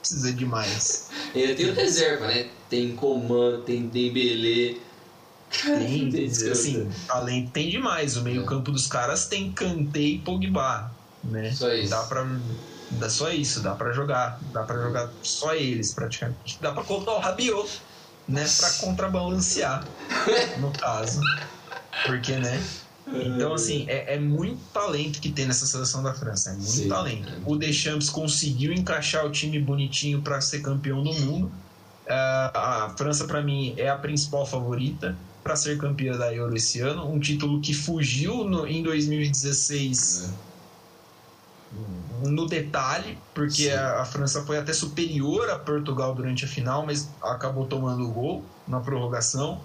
[0.00, 1.08] Precisa de mais.
[1.34, 2.48] Ainda tem o reserva, né?
[2.68, 4.76] Tem Coman, tem Dembélé,
[5.62, 8.16] tem, assim, além tem demais.
[8.16, 10.90] O meio-campo dos caras tem Kanté e Pogba,
[11.22, 11.52] né?
[11.52, 11.90] Só isso.
[11.90, 12.26] Dá pra,
[12.92, 16.58] dá só isso, dá para jogar, dá para jogar só eles praticamente.
[16.60, 17.80] Dá para colocar o Rabiot,
[18.28, 19.86] né, para contrabalancear,
[20.58, 21.20] no caso.
[22.06, 22.62] Porque, né?
[23.06, 26.50] Então, assim, é, é, muito talento que tem nessa seleção da França.
[26.50, 27.28] É muito Sim, talento.
[27.28, 27.36] É.
[27.44, 31.46] O Deschamps conseguiu encaixar o time bonitinho para ser campeão do mundo.
[32.06, 36.80] Uh, a França, para mim, é a principal favorita para ser campeã da Euro esse
[36.80, 40.32] ano, um título que fugiu no, em 2016
[42.24, 42.28] é.
[42.28, 47.10] no detalhe, porque a, a, França foi até superior a Portugal durante a final, mas
[47.22, 49.60] acabou tomando o gol na prorrogação.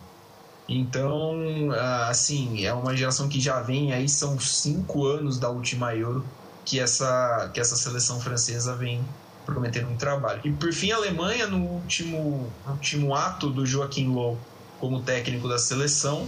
[0.67, 1.71] Então,
[2.07, 6.23] assim, é uma geração que já vem aí, são cinco anos da última Euro
[6.63, 9.03] que essa, que essa seleção francesa vem
[9.45, 10.41] prometendo um trabalho.
[10.43, 14.37] E por fim, a Alemanha, no último, último ato do Joaquim Low
[14.79, 16.27] como técnico da seleção,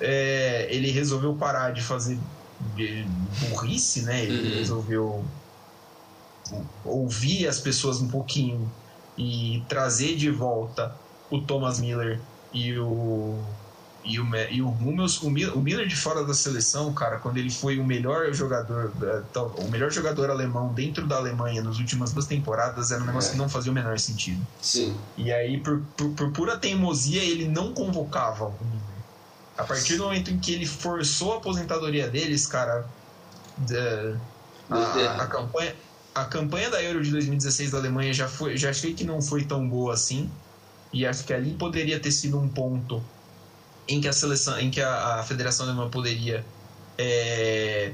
[0.00, 2.18] é, ele resolveu parar de fazer
[3.48, 4.24] burrice, né?
[4.24, 4.54] Ele uhum.
[4.56, 5.24] resolveu
[6.84, 8.70] ouvir as pessoas um pouquinho
[9.18, 10.94] e trazer de volta
[11.30, 12.20] o Thomas Miller
[12.52, 13.42] e o
[14.06, 17.50] e o, e o Hummels, o, o Miller de fora da seleção, cara, quando ele
[17.50, 22.26] foi o melhor jogador, é, o melhor jogador alemão dentro da Alemanha nas últimas duas
[22.26, 23.32] temporadas, era um negócio é.
[23.32, 24.46] que não fazia o menor sentido.
[24.62, 24.96] Sim.
[25.16, 28.86] E aí, por, por, por pura teimosia, ele não convocava o Miller.
[29.58, 32.86] A partir do momento em que ele forçou a aposentadoria deles, cara,
[34.70, 35.74] a, a, campanha,
[36.14, 39.44] a campanha da Euro de 2016 da Alemanha já foi, já achei que não foi
[39.44, 40.30] tão boa assim.
[40.92, 43.02] E acho que ali poderia ter sido um ponto
[43.88, 46.44] em que a seleção, em que a, a Federação Alemã poderia
[46.98, 47.92] é,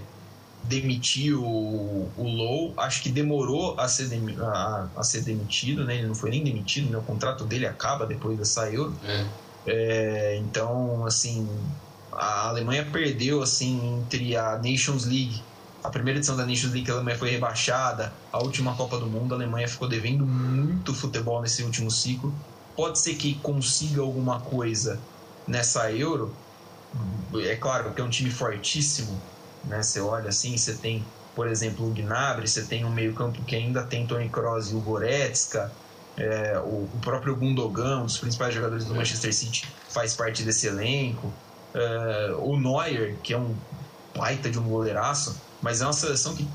[0.65, 2.75] demitir o, o Low.
[2.77, 5.97] Acho que demorou a ser, dem, a, a, ser demitido, né?
[5.97, 6.99] Ele não foi nem demitido, né?
[6.99, 8.95] o contrato dele acaba depois dessa Euro.
[9.05, 9.27] É.
[9.67, 11.49] É, então, assim,
[12.11, 15.41] a Alemanha perdeu assim entre a Nations League,
[15.85, 19.35] a primeira edição da Nations League, a Alemanha foi rebaixada, a última Copa do Mundo,
[19.35, 22.33] a Alemanha ficou devendo muito futebol nesse último ciclo.
[22.77, 24.99] Pode ser que consiga alguma coisa
[25.53, 26.35] nessa Euro,
[27.35, 29.21] é claro que é um time fortíssimo,
[29.65, 29.83] né?
[29.83, 31.05] Você olha assim, você tem,
[31.37, 34.81] por exemplo, o Gnabry, você tem um meio-campo que ainda tem Toni Kroos e o
[34.81, 35.71] Goretzka,
[36.17, 40.67] é, o, o, próprio Gundogan, um dos principais jogadores do Manchester City, faz parte desse
[40.67, 41.33] elenco.
[41.75, 43.55] É, o Neuer, que é um
[44.15, 46.49] baita de um goleiraço, mas é uma seleção que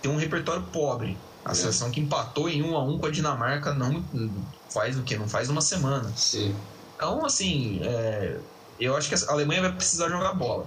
[0.00, 1.16] tem um repertório pobre.
[1.44, 1.54] A é.
[1.54, 4.04] seleção que empatou em 1 a 1 com a Dinamarca não
[4.70, 5.16] faz o que?
[5.16, 6.12] Não faz uma semana.
[6.16, 6.54] Sim.
[7.02, 8.36] Então, assim, é,
[8.78, 10.64] eu acho que a Alemanha vai precisar jogar bola.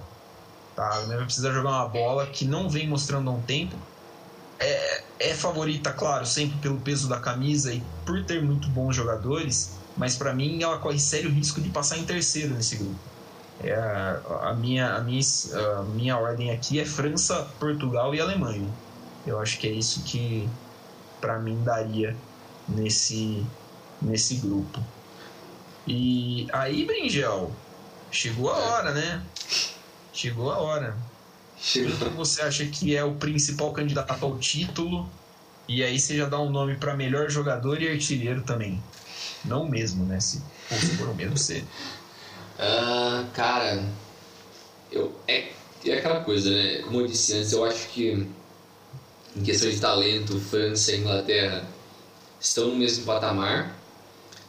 [0.76, 0.82] Tá?
[0.84, 3.74] A Alemanha vai precisar jogar uma bola que não vem mostrando há um tempo.
[4.60, 9.78] É, é favorita, claro, sempre pelo peso da camisa e por ter muito bons jogadores,
[9.96, 13.00] mas para mim ela corre sério risco de passar em terceiro nesse grupo.
[13.64, 15.22] É a, a, minha, a, minha,
[15.78, 18.68] a minha ordem aqui é França, Portugal e Alemanha.
[19.26, 20.46] Eu acho que é isso que
[21.18, 22.14] para mim daria
[22.68, 23.42] nesse,
[24.02, 24.82] nesse grupo.
[25.86, 27.52] E aí, Bringel,
[28.10, 29.22] chegou a hora, né?
[30.12, 30.96] Chegou a hora.
[31.58, 31.96] Chegou.
[31.96, 35.08] Quem você acha que é o principal candidato ao título?
[35.68, 38.82] E aí você já dá um nome para melhor jogador e artilheiro também.
[39.44, 40.20] Não mesmo, né?
[40.20, 40.40] Se
[40.96, 41.64] for o mesmo, você.
[42.58, 43.84] Uh, cara,
[44.90, 45.52] eu, é,
[45.84, 46.82] é aquela coisa, né?
[46.82, 48.26] Como eu disse antes, eu acho que
[49.36, 51.64] em questão de talento, França e Inglaterra
[52.40, 53.76] estão no mesmo patamar.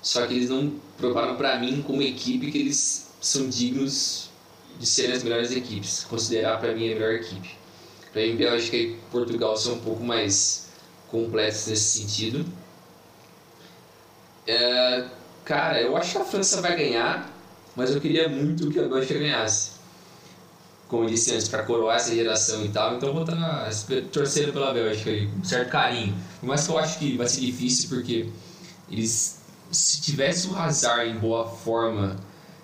[0.08, 4.30] Só que eles não provaram para mim como equipe que eles são dignos
[4.80, 7.58] de serem as melhores equipes, considerar para mim a melhor equipe.
[8.14, 10.70] Para mim, Bélgica e Portugal são um pouco mais
[11.10, 12.46] completos nesse sentido.
[14.48, 15.08] É,
[15.44, 17.30] cara, eu acho que a França vai ganhar,
[17.76, 19.72] mas eu queria muito que a Bélgica ganhasse.
[20.88, 23.72] Como eu disse antes, para coroar essa geração e tal, então eu vou estar tá
[24.10, 26.16] torcendo pela Bélgica aí, com certo carinho.
[26.42, 28.30] Mas eu acho que vai ser difícil porque
[28.90, 29.37] eles
[29.72, 32.18] se tivesse o Hazard em boa forma,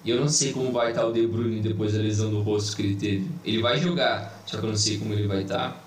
[0.04, 2.76] e eu não sei como vai estar o De Bruyne depois da lesão do rosto
[2.76, 3.32] que ele teve.
[3.44, 5.82] Ele vai jogar, só que eu não sei como ele vai estar.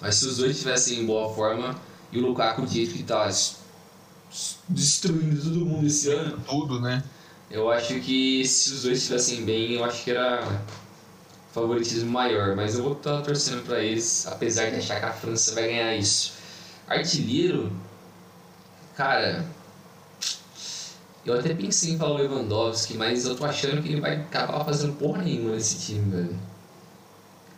[0.00, 1.78] Mas se os dois estivessem em boa forma,
[2.10, 3.28] e o Lukaku do jeito que está
[4.68, 6.38] destruindo todo mundo esse ano.
[6.48, 7.02] Tudo, né?
[7.50, 10.62] Eu acho que se os dois estivessem bem, eu acho que era
[11.52, 12.54] favoritismo maior.
[12.54, 15.94] Mas eu vou estar torcendo para eles, apesar de achar que a França vai ganhar
[15.96, 16.34] isso.
[16.86, 17.72] Artilheiro,
[18.96, 19.44] cara,
[21.28, 24.64] eu até pensei em falar o Lewandowski, mas eu tô achando que ele vai acabar
[24.64, 26.38] fazendo porra nenhuma nesse time, velho.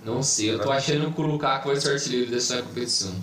[0.05, 3.15] Não sei, eu tô achando que o Lukaku vai ser artilheiro dessa competição.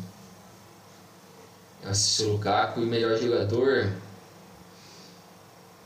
[1.83, 3.91] Assisti o Lukaku e melhor jogador.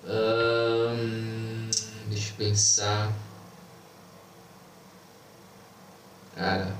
[0.05, 1.69] Hum,
[2.07, 3.11] deixa eu pensar.
[6.35, 6.75] Cara.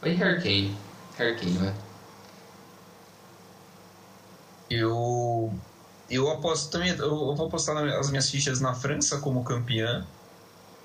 [0.00, 0.78] Vai Harry Kane.
[1.16, 1.74] Harry Kane, vai.
[4.70, 5.52] Eu
[6.10, 10.04] eu aposto também, eu vou apostar as minhas fichas na França como campeã.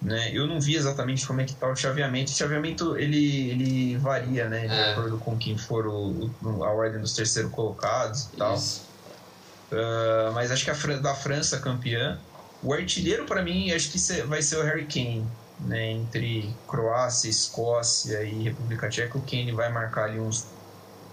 [0.02, 0.30] Né?
[0.34, 2.32] Eu não vi exatamente como é que está o chaveamento.
[2.32, 4.68] O chaveamento ele, ele varia, né?
[4.68, 4.92] De é.
[4.92, 6.32] acordo com quem for o,
[6.64, 8.56] a ordem dos terceiros colocados e tal.
[8.56, 12.20] Uh, mas acho que a da França campeã.
[12.62, 15.26] O artilheiro para mim acho que vai ser o Harry Kane,
[15.62, 15.92] né?
[15.92, 20.46] Entre Croácia, Escócia e República Tcheca, o Kane vai marcar ali uns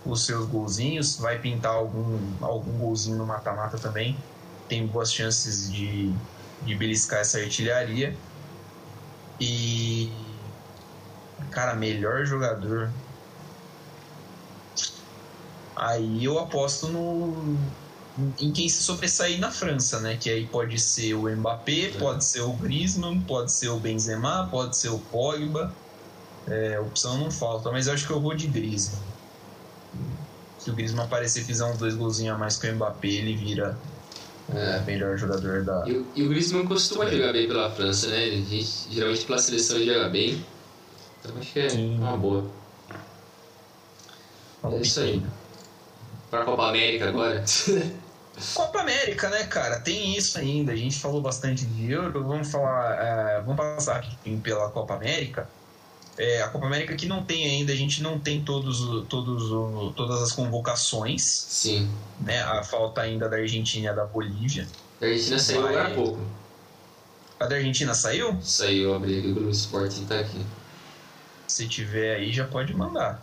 [0.05, 4.17] os seus golzinhos, vai pintar algum, algum golzinho no mata-mata também.
[4.69, 6.13] Tem boas chances de,
[6.63, 8.17] de beliscar essa artilharia.
[9.41, 10.11] E.
[11.51, 12.91] Cara, melhor jogador.
[15.77, 17.57] Aí eu aposto no.
[18.39, 20.17] Em quem se sobressair na França, né?
[20.17, 21.99] Que aí pode ser o Mbappé, é.
[21.99, 25.75] pode ser o Griezmann, pode ser o Benzema, pode ser o Pogba.
[26.47, 29.12] É, opção não falta, mas eu acho que eu vou de Griezmann.
[30.63, 33.35] Se o Griezmann aparecer e fizer uns dois golzinhos a mais que o Mbappé, ele
[33.35, 33.77] vira
[34.55, 34.79] é.
[34.79, 35.85] o melhor jogador da.
[35.89, 38.31] E, e o Griezmann costuma jogar bem pela França, né?
[38.31, 40.47] Gente, geralmente pela seleção ele joga bem.
[41.19, 41.99] Então acho que é Sim.
[41.99, 42.47] uma boa.
[44.65, 45.21] É isso aí.
[46.31, 47.45] Pra Copa América agora.
[48.55, 49.81] Copa América, né, cara?
[49.81, 50.71] Tem isso ainda.
[50.71, 52.23] A gente falou bastante de Euro.
[52.23, 52.95] Vamos falar.
[52.95, 55.49] É, vamos passar aqui pela Copa América.
[56.19, 60.23] É, a Copa América que não tem ainda, a gente não tem todos, todos, todas
[60.23, 61.23] as convocações.
[61.23, 61.91] Sim.
[62.21, 62.43] Né?
[62.43, 64.67] A falta ainda da Argentina e da Bolívia.
[65.01, 66.21] A Argentina saiu agora há pouco.
[67.41, 68.39] A da Argentina saiu?
[68.43, 70.41] Saiu, abri o Grupo Esporte tá aqui.
[71.47, 73.23] Se tiver aí, já pode mandar.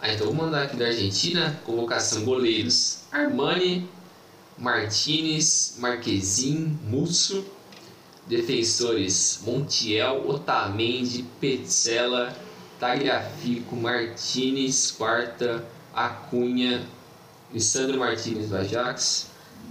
[0.00, 3.04] Ah, então vou mandar aqui da Argentina, convocação goleiros.
[3.12, 3.88] Armani,
[4.58, 7.44] Martinez, Marquezin, Musso,
[8.30, 12.32] Defensores: Montiel, Otamendi, Petzela,
[12.78, 16.86] Tagliafico, Martinez, Quarta, Acunha,
[17.52, 19.26] Lissandro Martinez do Ajax,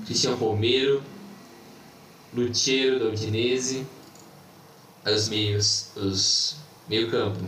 [0.05, 1.01] Cristian Romero,
[2.33, 3.87] Lucheiro da Udinese,
[5.05, 6.57] os meios, os
[6.89, 7.39] meio campo.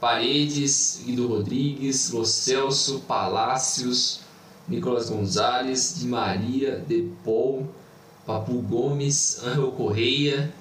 [0.00, 4.20] Paredes, Guido Rodrigues, Lo Celso, Palácios,
[4.66, 7.68] Nicolas Gonzalez, Di Maria, Depol,
[8.26, 10.52] Papu Gomes, Angel Correia,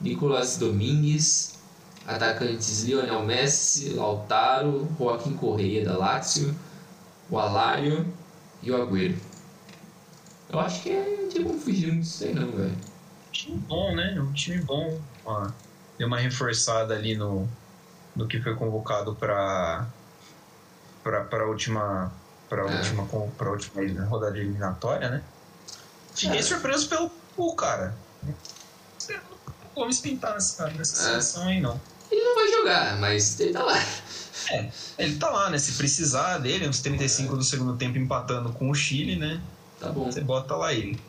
[0.00, 1.58] Nicolas Domingues,
[2.06, 6.54] atacantes Lionel Messi, Lautaro, Joaquim Correia da Lazio,
[7.28, 8.06] o Alário
[8.62, 9.16] e o Agüero.
[10.48, 12.76] Eu acho que é um fugir disso aí não, velho.
[13.30, 14.18] Time bom, né?
[14.20, 15.00] Um time bom.
[15.24, 15.54] Uma,
[15.96, 17.48] deu uma reforçada ali no,
[18.16, 19.86] no que foi convocado para
[21.02, 22.12] para a última
[22.48, 22.76] para é.
[22.76, 23.06] última
[23.38, 25.22] para última rodada eliminatória, né?
[26.14, 26.42] Fiquei é.
[26.42, 27.94] surpreso pelo cu, cara.
[29.76, 31.04] Não vou pintar nessa, nessa é.
[31.10, 31.80] seleção aí, não.
[32.10, 33.76] Ele não vai jogar, mas ele tá lá.
[34.50, 35.58] É, ele tá lá, né?
[35.58, 39.40] Se precisar dele, uns 35 do segundo tempo empatando com o Chile, né?
[39.78, 40.10] Tá bom.
[40.10, 41.00] Você bota lá ele.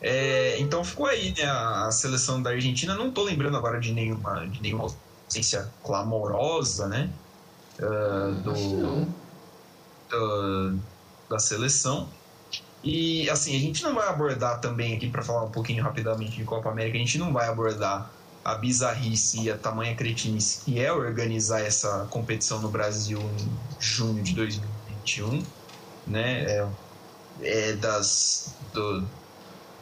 [0.00, 1.44] É, então ficou aí, né?
[1.44, 2.94] A seleção da Argentina.
[2.94, 4.88] Não tô lembrando agora de nenhuma, de nenhuma
[5.28, 7.10] ausência clamorosa, né?
[7.78, 9.06] Uh, do,
[10.08, 10.78] do,
[11.28, 12.08] da seleção.
[12.82, 16.44] E assim, a gente não vai abordar também aqui para falar um pouquinho rapidamente de
[16.44, 18.10] Copa América, a gente não vai abordar
[18.44, 24.22] a bizarrice e a tamanha cretinice que é organizar essa competição no Brasil em junho
[24.22, 25.42] de 2021,
[26.06, 26.44] né?
[26.44, 26.68] É,
[27.42, 29.06] é das do,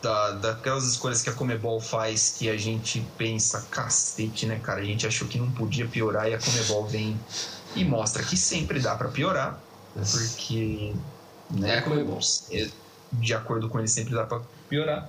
[0.02, 4.80] da, daquelas escolhas que a Comebol faz que a gente pensa, cacete, né, cara?
[4.80, 7.18] A gente achou que não podia piorar e a Comebol vem
[7.76, 9.60] e mostra que sempre dá para piorar,
[9.94, 10.94] porque
[11.50, 12.20] né, é a Comebol
[13.12, 15.08] de acordo com ele sempre dá para piorar.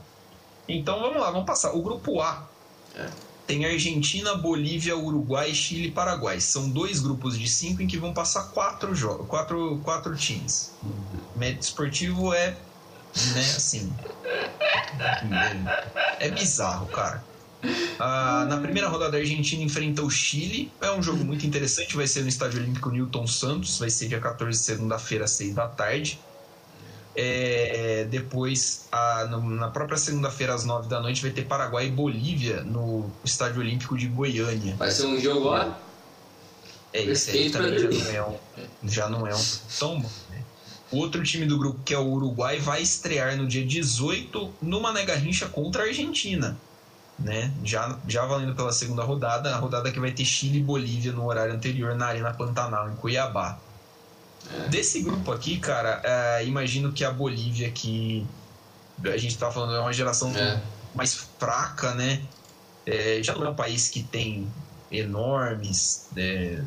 [0.68, 1.74] Então vamos lá, vamos passar.
[1.74, 2.47] O grupo A
[2.95, 3.10] é.
[3.47, 6.39] tem Argentina, Bolívia, Uruguai, Chile e Paraguai.
[6.39, 10.74] São dois grupos de cinco em que vão passar quatro jogos, quatro, quatro times.
[10.84, 11.20] Uhum.
[11.36, 12.56] Médio esportivo é,
[13.34, 13.91] né, assim.
[16.20, 17.24] é bizarro, cara.
[18.00, 20.72] Ah, na primeira rodada, a Argentina enfrenta o Chile.
[20.82, 21.95] É um jogo muito interessante.
[21.95, 23.78] Vai ser no Estádio Olímpico Newton Santos.
[23.78, 26.20] Vai ser dia 14, segunda-feira, às 6 da tarde.
[27.22, 31.91] É, depois, a, no, na própria segunda-feira, às nove da noite, vai ter Paraguai e
[31.91, 34.76] Bolívia no Estádio Olímpico de Goiânia.
[34.78, 35.78] Vai ser um jogo lá?
[36.93, 38.38] É, esse aí também já não é um,
[38.84, 39.45] já não é um
[39.78, 40.09] tão bom.
[40.30, 40.41] Né?
[40.93, 45.03] Outro time do grupo, que é o Uruguai, vai estrear no dia 18 no Mané
[45.03, 46.57] Garrincha contra a Argentina.
[47.20, 47.51] Né?
[47.65, 51.28] Já, já valendo pela segunda rodada, a rodada que vai ter Chile e Bolívia no
[51.28, 53.59] horário anterior na Arena Pantanal, em Cuiabá.
[54.69, 58.25] Desse grupo aqui, cara, é, imagino que a Bolívia, que
[59.03, 60.61] a gente tá falando, é uma geração é.
[60.93, 62.27] mais fraca, né?
[62.85, 64.51] É, já não é um país que tem
[64.91, 66.63] enormes é,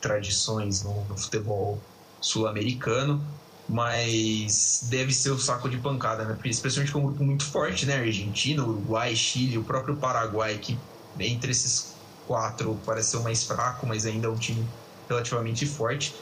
[0.00, 1.80] tradições no, no futebol
[2.20, 3.24] sul-americano,
[3.68, 6.38] mas deve ser o saco de pancada, né?
[6.44, 7.96] Especialmente com um grupo muito forte, né?
[7.96, 10.78] Argentina, Uruguai, Chile, o próprio Paraguai, que
[11.18, 14.66] entre esses quatro parece ser o mais fraco, mas ainda é um time
[15.08, 16.14] relativamente forte.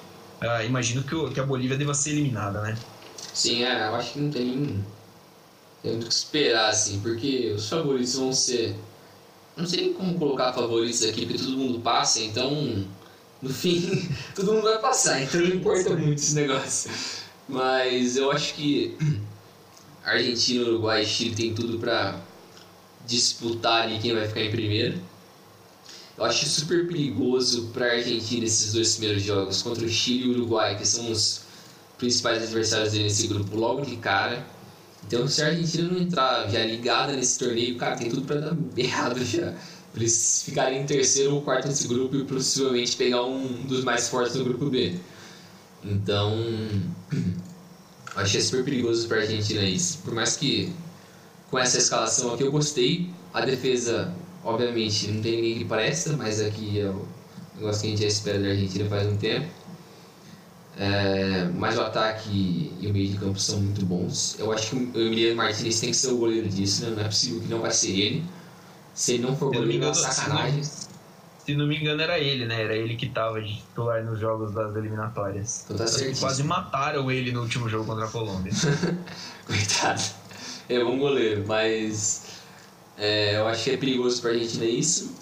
[0.43, 2.77] Uh, imagino que, o, que, a Bolívia deva ser eliminada, né?
[3.33, 4.85] Sim, é, eu acho que não tem,
[5.83, 8.77] tem muito o que esperar, assim, porque os favoritos vão ser.
[9.57, 12.85] Não sei como colocar favoritos aqui, porque todo mundo passa, então
[13.41, 16.91] no fim, todo mundo vai passar, então não importa muito esse negócio.
[17.49, 18.97] Mas eu acho que
[20.05, 22.21] Argentina, Uruguai e Chile tem tudo para
[23.07, 25.01] disputar ali quem vai ficar em primeiro.
[26.19, 30.29] Eu acho super perigoso para a Argentina esses dois primeiros jogos contra o Chile e
[30.29, 31.43] o Uruguai, que são os
[31.99, 34.47] principais adversários dele nesse grupo logo de cara.
[35.07, 38.57] Então, se a Argentina não entrar já ligada nesse torneio, cara, tem tudo para dar
[38.77, 39.53] errado já.
[39.93, 44.09] Pra eles ficarem em terceiro ou quarto nesse grupo e possivelmente pegar um dos mais
[44.09, 44.97] fortes do grupo B.
[45.85, 46.35] Então,
[48.17, 49.99] achei super perigoso para a Argentina isso.
[49.99, 50.73] Por mais que
[51.51, 54.13] com essa escalação aqui eu gostei, a defesa,
[54.47, 57.07] obviamente, não tem ninguém que presta, mas aqui é o
[57.57, 59.49] negócio que a gente já espera da Argentina faz um tempo.
[60.79, 64.37] É, mas o ataque e o meio de campo são muito bons.
[64.39, 66.91] Eu acho que o Emiliano Martinez tem que ser o goleiro disso, né?
[66.91, 68.25] não é possível que não vai ser ele.
[68.95, 70.63] Se ele não for Se não me goleiro, é uma engano, sacanagem.
[70.65, 72.63] Se não me engano, era ele, né?
[72.63, 75.65] Era ele que tava de titular nos jogos das eliminatórias.
[75.65, 75.85] Então tá.
[76.21, 78.53] Quase mataram ele no último jogo contra a Colômbia.
[79.47, 80.03] Coitado.
[80.69, 82.26] É bom goleiro, mas
[82.99, 85.13] é, eu acho que é perigoso pra Argentina isso.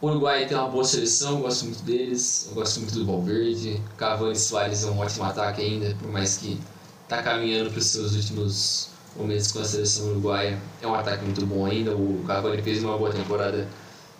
[0.00, 2.46] O Uruguai tem uma boa seleção, eu gosto muito deles.
[2.48, 3.82] Eu gosto muito do Valverde.
[3.96, 6.60] Cavani e Soares é um ótimo ataque ainda, por mais que
[7.08, 10.60] tá caminhando para os seus últimos momentos com a seleção uruguaia.
[10.82, 11.96] É um ataque muito bom ainda.
[11.96, 13.66] O Cavani fez uma boa temporada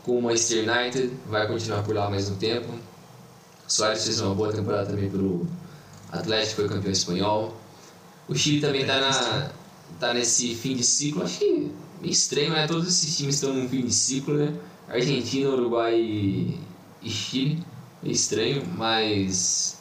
[0.02, 2.68] com o Manchester United, vai continuar por lá mais um tempo.
[3.68, 5.46] Soares fez uma boa temporada também pelo
[6.10, 7.56] Atlético, foi campeão espanhol.
[8.28, 9.50] O Chile também está
[10.00, 11.72] tá nesse fim de ciclo, acho que
[12.02, 12.66] estranho, né?
[12.66, 14.54] Todos esses times estão num fim de ciclo, né?
[14.88, 17.62] Argentina, Uruguai e, Chile.
[18.02, 19.78] Meio estranho, mas.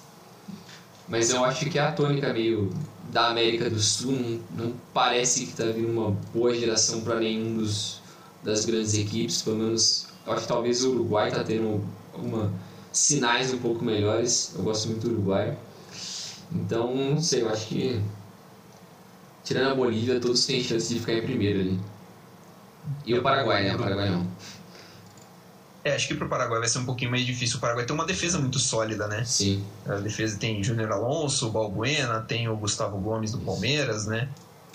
[1.08, 2.72] Mas eu acho que é a tônica meio
[3.12, 7.58] da América do Sul não, não parece que está vindo uma boa geração para nenhum
[7.58, 8.02] dos,
[8.44, 9.42] das grandes equipes.
[9.42, 12.52] Pelo menos eu acho que talvez o Uruguai está tendo alguma
[12.92, 14.54] sinais um pouco melhores.
[14.56, 15.56] Eu gosto muito do Uruguai.
[16.52, 18.02] Então, não sei, eu acho que
[19.44, 21.80] tirando a Bolívia, todos têm chance de ficar em primeiro ali.
[23.06, 23.76] E o Paraguai, né?
[23.76, 24.28] O Paraguai não.
[25.86, 27.58] É, acho que pro Paraguai vai ser um pouquinho mais difícil.
[27.58, 29.24] O Paraguai tem uma defesa muito sólida, né?
[29.24, 29.64] Sim.
[29.86, 34.28] A defesa tem Júnior Alonso, Balbuena, tem o Gustavo Gomes do Palmeiras, né?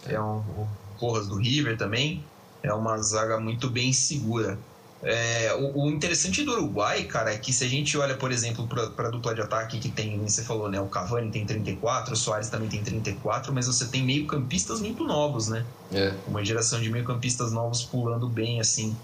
[0.06, 0.68] É um, o
[1.00, 2.24] Porras do River também.
[2.62, 4.56] É uma zaga muito bem segura.
[5.03, 8.66] É, o, o interessante do Uruguai, cara, é que se a gente olha, por exemplo,
[8.66, 10.78] para a dupla de ataque que tem, você falou, né?
[10.80, 15.48] O Cavani tem 34, o Soares também tem 34, mas você tem meio-campistas muito novos,
[15.48, 15.64] né?
[15.90, 16.14] É.
[16.26, 18.94] Uma geração de meio-campistas novos pulando bem, assim.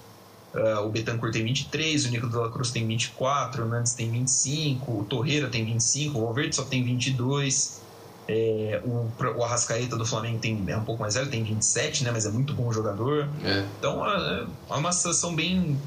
[0.55, 4.11] Uh, o Betancourt tem 23, o Nico de la Cruz tem 24, o Nantes tem
[4.11, 7.86] 25, o Torreira tem 25, o Valverde só tem 22.
[8.28, 9.08] É, o,
[9.38, 12.10] o Arrascaeta do Flamengo tem, é um pouco mais velho, tem 27, né?
[12.10, 13.28] Mas é muito bom jogador.
[13.44, 13.64] É.
[13.78, 15.80] Então é, é uma situação bem,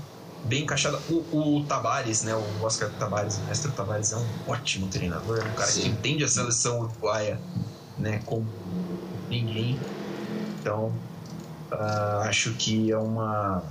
[0.45, 0.97] bem encaixada.
[1.09, 2.33] O, o Tabares, né?
[2.33, 5.81] O Oscar Tabares, o mestre Tabares é um ótimo treinador, é um cara Sim.
[5.81, 7.41] que entende a seleção uruguaia,
[7.97, 8.21] né?
[8.25, 8.47] Como
[9.29, 9.81] ninguém.
[10.61, 10.93] Então,
[11.71, 13.63] ah, acho que é uma.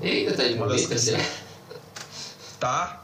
[0.00, 1.24] Ele ainda tá de coisas- será?
[2.58, 3.02] Tá.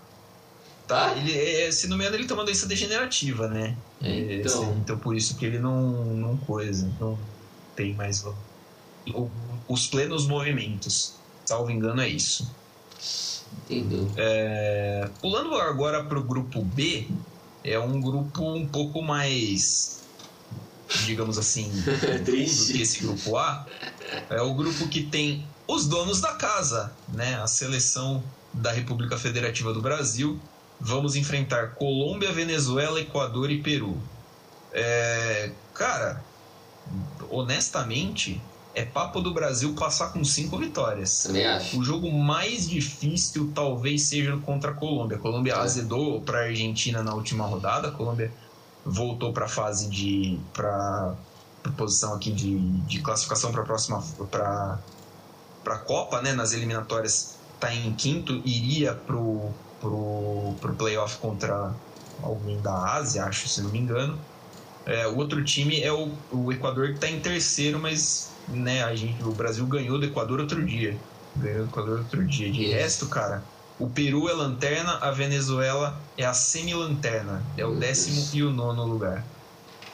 [0.87, 3.79] Tá, ele, é, se não me engano, ele tem uma doença degenerativa, né?
[4.03, 4.79] É, então.
[4.79, 7.19] então por isso que ele não, não coisa, não
[7.75, 8.37] tem mais o-
[9.15, 9.31] o-
[9.69, 11.21] os plenos movimentos.
[11.49, 12.45] Salvo engano, é isso.
[13.53, 14.13] Entendeu?
[14.17, 17.09] É, pulando agora para o grupo B,
[17.65, 20.01] é um grupo um pouco mais,
[21.07, 21.71] digamos assim,
[22.19, 22.73] do Triste.
[22.73, 23.67] que esse grupo A.
[24.31, 27.37] É o grupo que tem os donos da casa, né?
[27.37, 30.43] A seleção da República Federativa do Brasil.
[30.85, 33.97] Vamos enfrentar Colômbia, Venezuela, Equador e Peru.
[34.73, 36.21] É, cara,
[37.31, 38.41] honestamente,
[38.75, 41.23] é papo do Brasil passar com cinco vitórias.
[41.23, 41.79] Também acho.
[41.79, 45.19] O jogo mais difícil talvez seja contra a Colômbia.
[45.19, 45.57] A Colômbia É.
[45.59, 47.89] azedou para a Argentina na última rodada.
[47.89, 48.33] A Colômbia
[48.85, 51.15] voltou para a fase de para
[51.77, 54.81] posição aqui de, de classificação para a próxima para
[55.63, 56.33] para a Copa, né?
[56.33, 61.83] Nas eliminatórias está em quinto, iria pro pro pro playoff contra
[62.17, 64.29] alguém da Ásia, acho, se não me engano.
[64.87, 68.95] É, o outro time é o, o Equador que está em terceiro, mas né, a
[68.97, 71.07] gente, o Brasil ganhou do Equador outro dia.
[71.37, 72.51] Ganhou do Equador outro dia.
[72.53, 77.53] De resto, cara, o Peru é lanterna, a Venezuela é a semi-lanterna.
[77.57, 79.33] É o décimo e o nono lugar.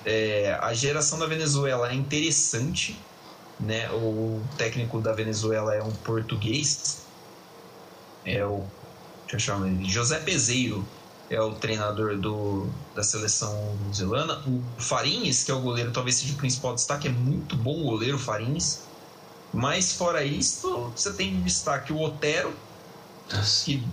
[0.05, 3.11] É, a geração da Venezuela é interessante.
[3.59, 3.91] Né?
[3.93, 7.13] O técnico da Venezuela é um português.
[8.25, 8.78] É o.
[9.37, 9.89] O nome.
[9.89, 10.87] José Peseiro
[11.31, 14.43] é o treinador do, da seleção venezuelana.
[14.47, 18.17] O Farines, que é o goleiro, talvez seja o principal destaque, é muito bom goleiro,
[18.17, 18.89] o Farines.
[19.53, 22.55] Mas fora isso, você tem de destaque o Otero,
[23.65, 23.87] que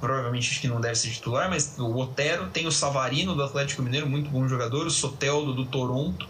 [0.00, 3.82] provavelmente acho que não deve ser titular, mas o Otero, tem o Savarino do Atlético
[3.82, 6.28] Mineiro, muito bom jogador, o Soteldo do Toronto,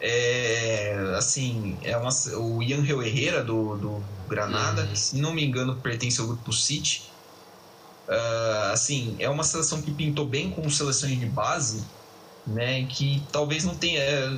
[0.00, 4.96] é, assim, é uma, o Ian Herrera do, do Granada, uhum.
[4.96, 7.13] se não me engano, pertence ao grupo City.
[8.08, 11.84] Uh, assim, é uma seleção que pintou bem com seleções de base,
[12.46, 12.84] né?
[12.86, 14.00] Que talvez não tenha.
[14.00, 14.36] É,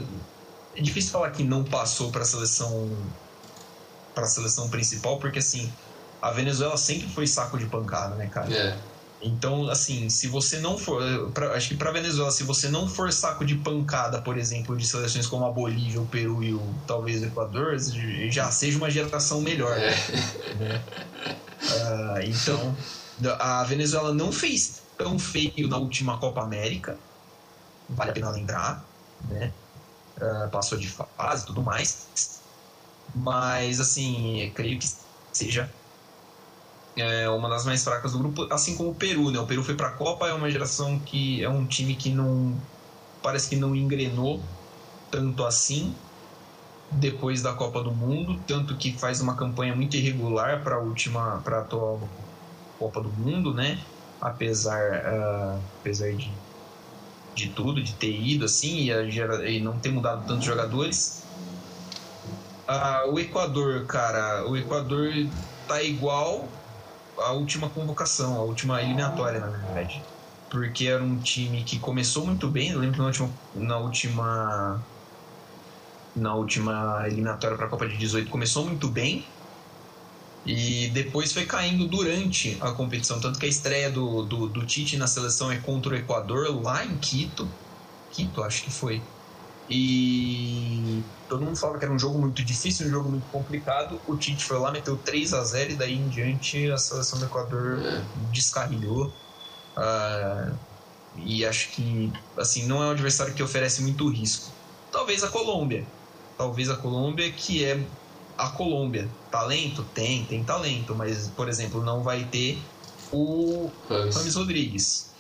[0.77, 2.91] é difícil falar que não passou para a seleção
[4.15, 5.71] para a seleção principal, porque assim,
[6.23, 8.53] a Venezuela sempre foi saco de pancada, né, cara?
[8.53, 8.77] É.
[9.21, 11.03] Então, assim, se você não for.
[11.33, 14.87] Pra, acho que para Venezuela, se você não for saco de pancada, por exemplo, de
[14.87, 17.77] seleções como a Bolívia, o Peru e o talvez o Equador,
[18.31, 19.77] já seja uma geração melhor.
[19.77, 19.95] É.
[20.59, 20.83] Né?
[21.63, 22.77] Uh, então,
[23.39, 27.05] a Venezuela não fez tão feio na última Copa América,
[27.89, 29.59] vale a pena lembrar, né?
[30.21, 32.13] Uh, passou de fase e tudo mais.
[33.15, 34.87] Mas, assim, creio que
[35.33, 35.77] seja
[36.95, 39.39] é uma das mais fracas do grupo, assim como o Peru, né?
[39.39, 42.67] O Peru foi para a Copa, é uma geração que é um time que não
[43.23, 44.55] parece que não engrenou
[45.11, 46.05] tanto assim
[46.91, 51.43] depois da Copa do Mundo, tanto que faz uma campanha muito irregular para a última,
[51.43, 52.26] para atual
[52.79, 53.79] Copa do Mundo, né?
[54.21, 56.33] Apesar, uh, apesar de,
[57.35, 59.03] de tudo, de ter ido assim e, a,
[59.49, 61.23] e não ter mudado tantos jogadores.
[62.69, 65.13] Uh, o Equador, cara, o Equador
[65.69, 66.49] tá igual
[67.19, 70.03] a última convocação, a última eliminatória, na verdade.
[70.51, 74.87] Porque era um time que começou muito bem, eu lembro que na última, na última,
[76.15, 79.36] na última eliminatória para a Copa de 18 começou muito bem,
[80.47, 83.21] e depois foi caindo durante a competição.
[83.21, 86.85] Tanto que a estreia do, do, do, Tite na seleção é contra o Equador, lá
[86.85, 87.49] em Quito.
[88.13, 89.03] Quito, acho que foi.
[89.69, 94.01] E todo mundo falava que era um jogo muito difícil, um jogo muito complicado.
[94.07, 97.25] O Tite foi lá, meteu 3 a 0 e daí em diante a seleção do
[97.25, 97.81] Equador
[98.31, 99.13] descarrilhou.
[99.77, 100.55] Uh,
[101.17, 104.53] e acho que assim não é um adversário que oferece muito risco.
[104.93, 105.85] Talvez a Colômbia.
[106.39, 107.85] Talvez a Colômbia, que é
[108.37, 109.09] a Colômbia.
[109.31, 109.83] Talento?
[109.95, 112.59] Tem, tem talento, mas, por exemplo, não vai ter
[113.13, 115.11] o Rames Rodrigues.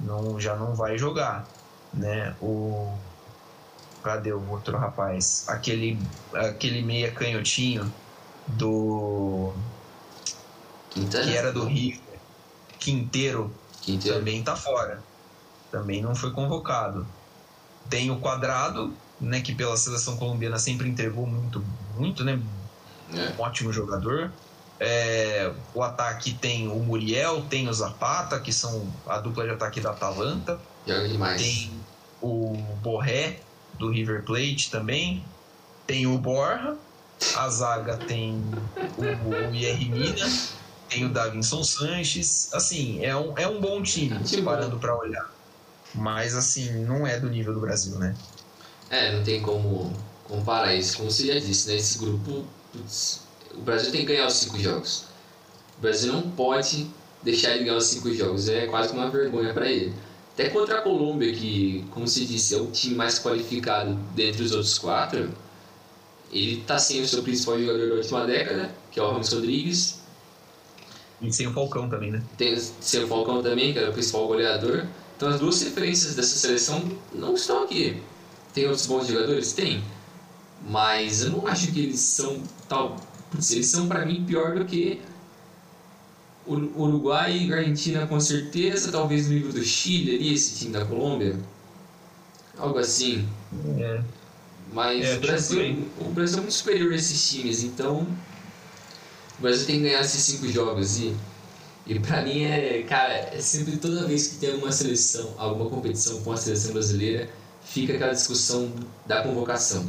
[0.00, 1.46] Não, já não vai jogar.
[1.92, 2.34] Né?
[2.40, 2.96] O
[4.02, 5.46] Cadê o outro rapaz?
[5.48, 5.98] Aquele,
[6.32, 7.92] aquele meia canhotinho
[8.46, 9.52] do.
[10.88, 11.24] Quintana?
[11.24, 12.00] Que era do River.
[12.78, 14.18] Quinteiro, Quinteiro.
[14.18, 15.02] Também tá fora.
[15.70, 17.06] Também não foi convocado.
[17.90, 19.40] Tem o Quadrado, né?
[19.40, 21.64] Que pela seleção colombiana sempre entregou muito,
[21.96, 22.40] muito, né?
[23.12, 23.34] É.
[23.36, 24.32] Um ótimo jogador.
[24.78, 29.80] É, o ataque tem o Muriel, tem o Zapata, que são a dupla de ataque
[29.80, 30.58] da Atalanta.
[31.42, 31.70] Tem
[32.22, 33.40] o Borré,
[33.80, 35.24] do River Plate também.
[35.86, 36.76] Tem o Borja,
[37.36, 38.40] a zaga tem
[38.96, 40.28] o, o Mina,
[40.88, 42.52] tem o Davinson Sanches.
[42.54, 45.28] Assim, é um, é um bom time, é parando para olhar.
[45.92, 48.14] Mas, assim, não é do nível do Brasil, né?
[48.90, 49.92] É, não tem como
[50.24, 50.96] comparar isso.
[50.96, 51.76] Como você já disse, né?
[51.76, 53.22] Esse grupo, putz,
[53.54, 55.04] o Brasil tem que ganhar os cinco jogos.
[55.78, 56.90] O Brasil não pode
[57.22, 58.48] deixar ele ganhar os cinco jogos.
[58.48, 59.94] É quase uma vergonha para ele.
[60.34, 64.52] Até contra a Colômbia, que, como se disse, é o time mais qualificado dentre os
[64.52, 65.30] outros quatro,
[66.32, 70.00] ele está sem o seu principal jogador da última década, que é o Ramos Rodrigues.
[71.20, 72.22] E sem o Falcão também, né?
[72.38, 74.86] Tem, sem o Falcão também, que era o principal goleador.
[75.16, 76.82] Então as duas referências dessa seleção
[77.12, 78.00] não estão aqui.
[78.52, 79.52] Tem outros bons jogadores?
[79.52, 79.82] Tem.
[80.68, 82.96] Mas eu não acho que eles são tal.
[83.30, 85.00] Putz, eles são para mim pior do que
[86.46, 91.38] Uruguai e Argentina com certeza, talvez no nível do Chile ali, esse time da Colômbia.
[92.58, 93.28] Algo assim.
[93.78, 94.02] É.
[94.72, 98.06] Mas é, o, Brasil, o Brasil é muito superior a esses times, então
[99.38, 101.16] o Brasil tem que ganhar esses cinco jogos e,
[101.86, 106.22] e pra mim é, cara, é sempre toda vez que tem alguma seleção, alguma competição
[106.22, 107.28] com a seleção brasileira,
[107.70, 108.70] fica aquela discussão
[109.06, 109.86] da convocação.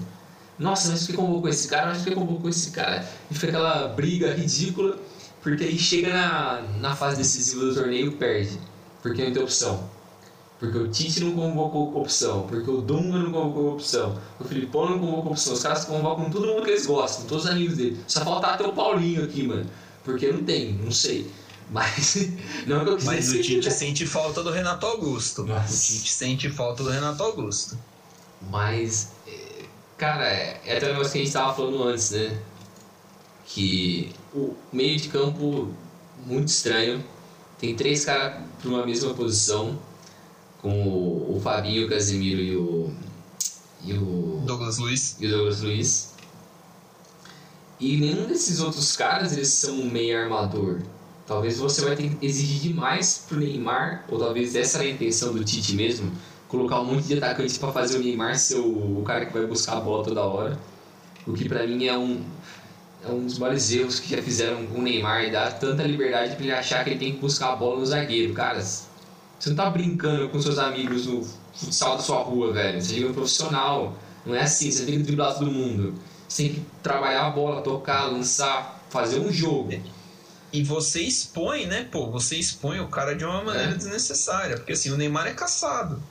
[0.57, 1.87] Nossa, mas por que convocou esse cara?
[1.87, 3.05] Mas por que convocou esse cara?
[3.29, 4.97] E fica aquela briga ridícula
[5.41, 8.59] porque aí chega na, na fase decisiva do torneio perde.
[9.01, 9.89] Porque não tem opção.
[10.59, 12.45] Porque o Tite não convocou opção.
[12.47, 14.19] Porque o Dunga não convocou opção.
[14.39, 15.53] O Filipão não convocou opção.
[15.53, 17.99] Os caras convocam todo mundo que eles gostam, todos os amigos dele.
[18.07, 19.65] Só falta até o Paulinho aqui, mano.
[20.03, 21.27] Porque não tem, não sei.
[21.72, 22.27] Mas
[22.68, 25.45] não é que eu Mas o Tite sente falta do Renato Augusto.
[25.45, 25.73] Nossa.
[25.73, 27.80] O Tite sente falta do Renato Augusto.
[28.49, 29.64] Mas, é,
[29.98, 32.38] cara, é, é até o negócio que a gente tava falando antes, né?
[33.45, 35.73] Que o meio de campo
[36.26, 37.03] muito estranho.
[37.57, 39.80] Tem três caras para uma mesma posição,
[40.61, 42.93] com o, o Fabinho, o Casemiro e o,
[43.84, 45.15] e o Douglas Luiz.
[45.19, 46.14] E o Douglas Luiz.
[47.80, 50.81] E nenhum desses outros caras eles são um meio armador.
[51.31, 55.31] Talvez você vai ter que exigir demais pro Neymar, ou talvez essa era a intenção
[55.31, 56.11] do Tite mesmo,
[56.49, 59.77] colocar um monte de atacantes para fazer o Neymar ser o, cara que vai buscar
[59.77, 60.59] a bola toda hora.
[61.25, 62.21] O que para mim é um,
[63.07, 66.43] é um dos maiores erros que já fizeram com o Neymar, dar tanta liberdade para
[66.43, 68.33] ele achar que ele tem que buscar a bola no zagueiro.
[68.33, 68.89] Cara, você
[69.45, 72.81] não tá brincando com seus amigos no futsal da sua rua, velho.
[72.81, 73.95] Você é um profissional.
[74.25, 75.93] Não é assim, você tem que driblar todo mundo.
[76.27, 79.79] Você tem que trabalhar a bola, tocar, lançar, fazer um jogo.
[80.53, 82.10] E você expõe, né, pô?
[82.11, 83.76] Você expõe o cara de uma maneira é.
[83.76, 84.57] desnecessária.
[84.57, 86.02] Porque assim, o Neymar é caçado.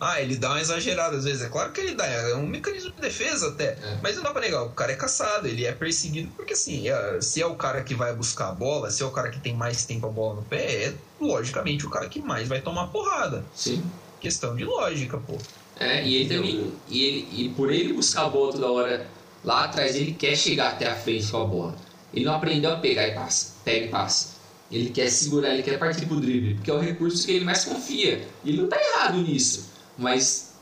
[0.00, 1.42] Ah, ele dá uma exagerada às vezes.
[1.42, 3.70] É claro que ele dá, é um mecanismo de defesa até.
[3.70, 3.98] É.
[4.02, 6.30] Mas não dá pra negar, o cara é caçado, ele é perseguido.
[6.36, 9.10] Porque assim, é, se é o cara que vai buscar a bola, se é o
[9.10, 12.46] cara que tem mais tempo a bola no pé, é logicamente o cara que mais
[12.46, 13.44] vai tomar porrada.
[13.54, 13.82] Sim.
[14.20, 15.36] Questão de lógica, pô.
[15.80, 16.72] É, e ele também.
[16.88, 19.06] E, ele, e por ele buscar a bola toda hora
[19.44, 21.74] lá atrás, ele quer chegar até a frente com a bola.
[22.12, 23.57] Ele não aprendeu a pegar e passa.
[23.68, 24.38] Pega e passa.
[24.72, 27.66] Ele quer segurar, ele quer partir pro drible, porque é o recurso que ele mais
[27.66, 28.26] confia.
[28.42, 29.68] E ele não tá errado nisso.
[29.98, 30.54] Mas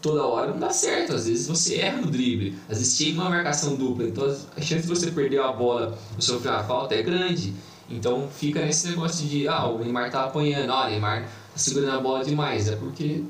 [0.00, 1.14] toda hora não dá certo.
[1.14, 4.82] Às vezes você erra no drible, às vezes tem uma marcação dupla, então a chance
[4.82, 7.54] de você perder a bola ou sofrer uma falta é grande.
[7.88, 11.96] Então fica nesse negócio de, ah, o Neymar tá apanhando, ah, o Neymar tá segurando
[11.96, 12.68] a bola demais.
[12.68, 13.22] É porque.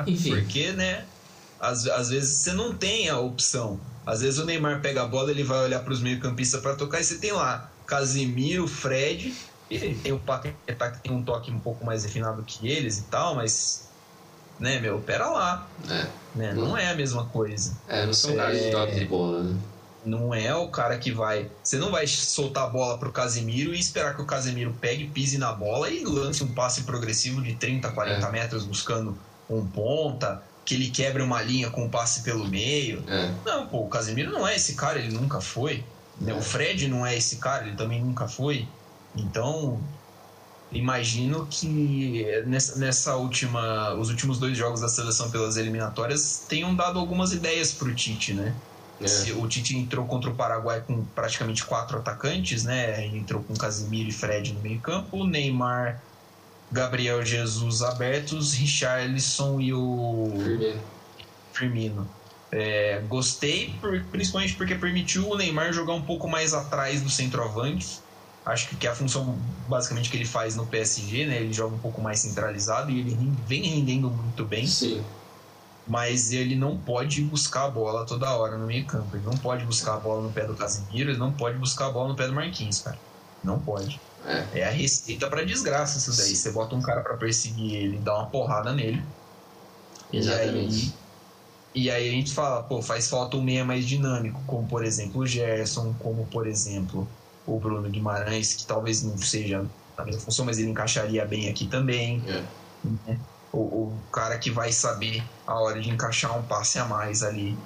[0.06, 0.30] Enfim.
[0.30, 1.04] Porque, né?
[1.60, 3.78] Às, às vezes você não tem a opção.
[4.04, 7.00] Às vezes o Neymar pega a bola, ele vai olhar para os meio-campistas para tocar
[7.00, 9.34] e você tem lá Casimiro, Fred
[9.74, 13.02] ele tem o Paquetá que tem um toque um pouco mais refinado que eles e
[13.04, 13.88] tal, mas.
[14.60, 15.66] Né, meu, pera lá.
[15.88, 16.06] É.
[16.34, 17.76] Né, não, não é a mesma coisa.
[17.88, 19.58] É, não são caras de toque de bola, né?
[20.04, 21.50] Não é o cara que vai.
[21.62, 25.38] Você não vai soltar a bola pro Casemiro e esperar que o Casemiro pegue, pise
[25.38, 28.30] na bola e lance um passe progressivo de 30, 40 é.
[28.30, 29.16] metros buscando
[29.48, 33.02] um ponta, que ele quebre uma linha com um passe pelo meio.
[33.08, 33.32] É.
[33.44, 35.84] Não, pô, o Casemiro não é esse cara, ele nunca foi.
[36.20, 36.32] Né?
[36.32, 36.42] O é.
[36.42, 38.68] Fred não é esse cara, ele também nunca foi.
[39.16, 39.80] Então,
[40.70, 46.98] imagino que nessa, nessa última, os últimos dois jogos da seleção pelas eliminatórias tenham dado
[46.98, 48.54] algumas ideias para o Tite, né?
[49.00, 49.32] É.
[49.32, 53.04] O Tite entrou contra o Paraguai com praticamente quatro atacantes, né?
[53.04, 56.00] Ele entrou com Casimiro e Fred no meio-campo, Neymar,
[56.72, 60.80] Gabriel Jesus abertos, Richarlison e o Firmino.
[61.52, 62.10] Firmino.
[62.50, 68.02] É, gostei, por, principalmente porque permitiu o Neymar jogar um pouco mais atrás do centroavante
[68.44, 69.38] Acho que, que é a função
[69.68, 71.36] basicamente que ele faz no PSG, né?
[71.40, 73.14] Ele joga um pouco mais centralizado e ele
[73.46, 74.66] vem rendendo muito bem.
[74.66, 75.04] Sim.
[75.86, 79.16] Mas ele não pode buscar a bola toda hora no meio campo.
[79.16, 81.90] Ele não pode buscar a bola no pé do Casemiro, ele não pode buscar a
[81.90, 82.98] bola no pé do Marquinhos, cara.
[83.44, 84.00] Não pode.
[84.24, 86.34] É, é a receita para desgraça isso daí.
[86.34, 89.02] Você bota um cara para perseguir ele, dá uma porrada nele.
[90.12, 90.94] Exatamente.
[91.74, 94.66] E aí, e aí a gente fala, pô, faz falta um meia mais dinâmico, como
[94.68, 97.08] por exemplo o Gerson, como por exemplo
[97.46, 99.64] o Bruno Guimarães, que talvez não seja
[99.96, 102.22] a mesma função, mas ele encaixaria bem aqui também.
[102.26, 102.42] É.
[102.84, 103.18] Né?
[103.52, 107.56] O, o, cara que vai saber a hora de encaixar um passe a mais ali,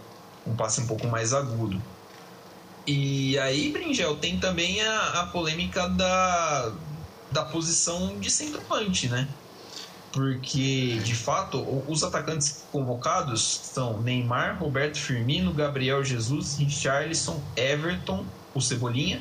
[0.46, 1.80] um passe um pouco mais agudo.
[2.86, 6.72] E aí, Bringel, tem também a, a polêmica da,
[7.32, 9.26] da posição de centroavante, né?
[10.12, 18.60] Porque, de fato, os atacantes convocados são Neymar, Roberto Firmino, Gabriel Jesus, Richarlison, Everton, o
[18.60, 19.20] Cebolinha,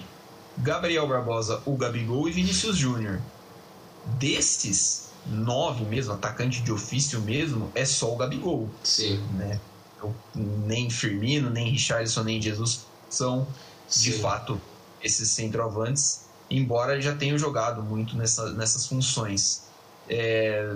[0.59, 3.19] Gabriel Barbosa, o Gabigol e Vinícius Júnior.
[4.19, 8.69] Desses nove mesmo, atacante de ofício mesmo, é só o Gabigol.
[8.83, 9.17] Sim.
[9.33, 9.59] Né?
[10.33, 12.85] Nem Firmino, nem Richardson, nem Jesus
[13.15, 13.47] são,
[13.87, 14.01] Sim.
[14.01, 14.61] de fato,
[15.03, 19.63] esses centroavantes, embora já tenham jogado muito nessa, nessas funções.
[20.09, 20.75] É...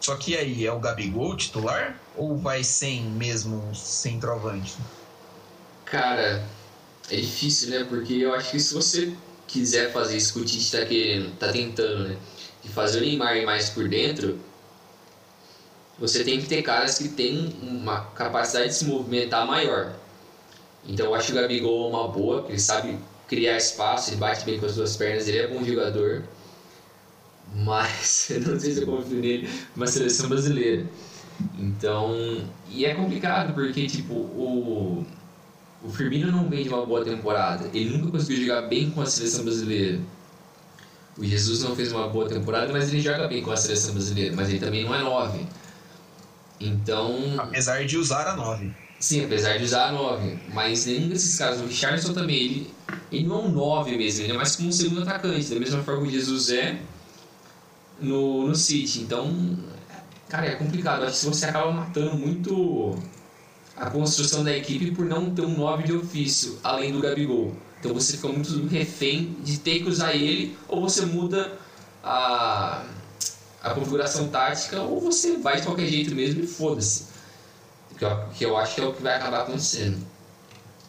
[0.00, 4.76] Só que aí, é o Gabigol titular ou vai sem mesmo um centroavante?
[5.84, 6.44] Cara,
[7.10, 7.84] é difícil, né?
[7.84, 9.16] Porque eu acho que se você
[9.46, 12.16] quiser fazer isso que o Tite tá querendo, tá tentando, né?
[12.62, 14.38] De fazer o Neymar mais por dentro,
[15.98, 19.94] você tem que ter caras que têm uma capacidade de se movimentar maior.
[20.86, 22.98] Então eu acho o Gabigol é uma boa, ele sabe
[23.28, 26.24] criar espaço, ele bate bem com as duas pernas, ele é bom jogador.
[27.54, 30.86] Mas eu não sei se eu confio nele uma seleção brasileira.
[31.58, 35.04] Então, e é complicado porque tipo o
[35.84, 37.68] o Firmino não vem de uma boa temporada.
[37.74, 40.00] Ele nunca conseguiu jogar bem com a seleção brasileira.
[41.18, 44.34] O Jesus não fez uma boa temporada, mas ele joga bem com a seleção brasileira.
[44.34, 45.46] Mas ele também não é 9.
[46.58, 47.34] Então.
[47.36, 48.74] Apesar de usar a 9.
[49.04, 50.38] Sim, apesar de usar a 9.
[50.54, 51.60] Mas nenhum desses casos.
[51.60, 52.74] O Richardson também, ele,
[53.12, 54.24] ele não é um 9 mesmo.
[54.24, 55.52] Ele é mais como um segundo atacante.
[55.52, 56.78] Da mesma forma que o Jesus é
[58.00, 59.00] no, no City.
[59.02, 59.58] Então,
[60.26, 61.02] cara, é complicado.
[61.02, 62.98] Acho que você acaba matando muito
[63.76, 67.54] a construção da equipe por não ter um 9 de ofício, além do Gabigol.
[67.80, 71.52] Então você fica muito refém de ter que usar ele, ou você muda
[72.02, 72.82] a,
[73.62, 77.12] a configuração tática, ou você vai de qualquer jeito mesmo e foda-se.
[77.98, 80.04] Que, eu, que eu acho que é o que vai acabar acontecendo.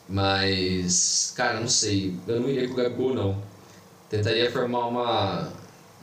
[0.08, 2.18] Mas, cara, não sei.
[2.28, 3.42] Eu não iria com o Gabigol, não.
[4.10, 5.50] Tentaria formar uma,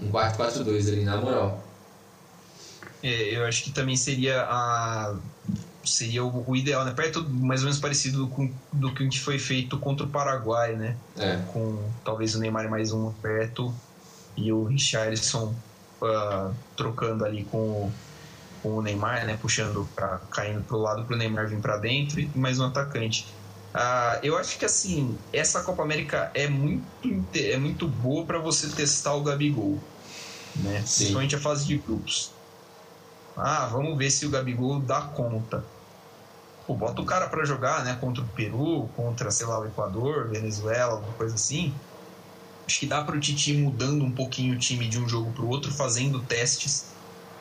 [0.01, 1.63] um 4-4-2 ali, na moral.
[3.03, 5.17] É, eu acho que também seria a
[5.85, 6.93] seria o, o, ideal, né?
[6.93, 10.97] Perto mais ou menos parecido com do que foi feito contra o Paraguai, né?
[11.17, 11.41] É.
[11.53, 13.75] Com talvez o Neymar mais um perto
[14.37, 15.55] e o Richarlison
[16.01, 17.93] uh, trocando ali com o,
[18.63, 19.37] com o Neymar, né?
[19.37, 23.27] Puxando para caindo pro lado para o Neymar vir para dentro e mais um atacante.
[23.75, 26.87] Uh, eu acho que assim essa Copa América é muito
[27.35, 29.79] é muito boa para você testar o Gabigol,
[30.57, 30.81] né?
[30.81, 31.05] Sim.
[31.05, 32.31] Principalmente a fase de grupos.
[33.37, 35.65] Ah, vamos ver se o Gabigol dá conta.
[36.67, 37.97] Pô, bota o cara para jogar, né?
[37.97, 41.75] Contra o Peru, contra, sei lá, o Equador, Venezuela, alguma coisa assim.
[42.69, 45.45] Acho que dá para o Titi mudando um pouquinho o time de um jogo para
[45.45, 46.92] o outro, fazendo testes,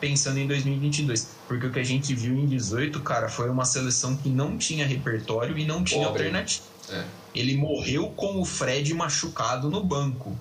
[0.02, 1.30] pensando em 2022.
[1.48, 4.86] Porque o que a gente viu em 18, cara, foi uma seleção que não tinha
[4.86, 6.23] repertório e não tinha Pobre.
[6.23, 6.65] alternativa.
[6.90, 7.06] É.
[7.34, 10.38] Ele morreu com o Fred machucado no banco.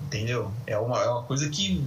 [0.00, 0.50] Entendeu?
[0.66, 1.84] É uma, é uma coisa que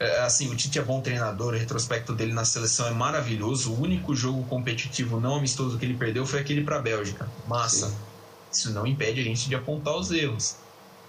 [0.00, 3.72] é, assim, o Tite é bom treinador, o retrospecto dele na seleção é maravilhoso.
[3.72, 7.28] O único jogo competitivo não amistoso que ele perdeu foi aquele para a Bélgica.
[7.46, 7.90] Massa.
[7.90, 7.96] Sim.
[8.50, 10.56] Isso não impede a gente de apontar os erros.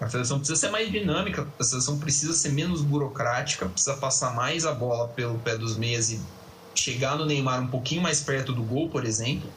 [0.02, 4.66] A seleção precisa ser mais dinâmica, a seleção precisa ser menos burocrática, precisa passar mais
[4.66, 6.20] a bola pelo pé dos meias e
[6.74, 9.48] chegar no Neymar um pouquinho mais perto do gol, por exemplo.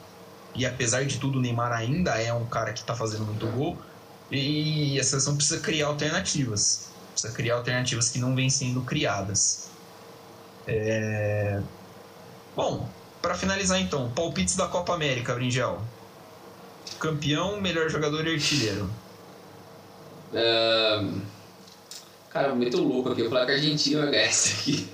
[0.54, 3.78] E apesar de tudo, o Neymar ainda é um cara que está fazendo muito gol.
[4.32, 9.70] E a seleção precisa criar alternativas precisa criar alternativas que não vêm sendo criadas.
[10.68, 11.62] É...
[12.56, 12.88] Bom,
[13.22, 15.82] para finalizar então, palpites da Copa América, Bringel.
[17.00, 18.90] Campeão, melhor jogador e artilheiro.
[20.34, 21.22] Ahn,
[22.36, 23.22] Cara, eu meto louco aqui.
[23.22, 24.90] Eu falar que a Argentina vai ganhar isso aqui.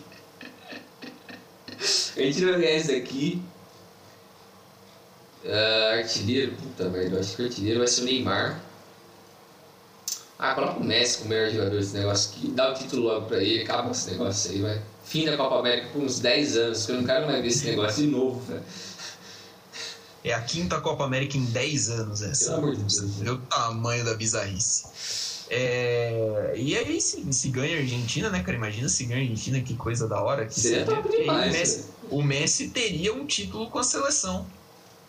[2.15, 3.41] A Argentina vai ganhar isso aqui.
[5.43, 7.15] Ah, artilheiro, puta merda.
[7.15, 8.61] Eu acho que o artilheiro vai ser o Neymar.
[10.37, 12.51] Ah, coloca o Messi como melhor jogador desse negócio aqui.
[12.51, 13.63] Dá o título logo pra ele.
[13.63, 14.81] Acaba esse negócio aí, vai.
[15.03, 16.77] Fim da Copa América por uns 10 anos.
[16.77, 18.63] Porque eu não quero mais ver esse negócio de novo, velho.
[20.23, 22.45] É a quinta Copa América em 10 anos essa.
[22.51, 23.15] Pelo amor de Deus.
[23.17, 24.83] Vê o tamanho da bizarrice.
[25.49, 26.53] É...
[26.55, 28.55] E aí, se, se ganha a Argentina, né, cara?
[28.55, 30.45] Imagina se ganha a Argentina, que coisa da hora.
[30.45, 34.45] Que Seria top demais, o, Messi, o Messi teria um título com a seleção,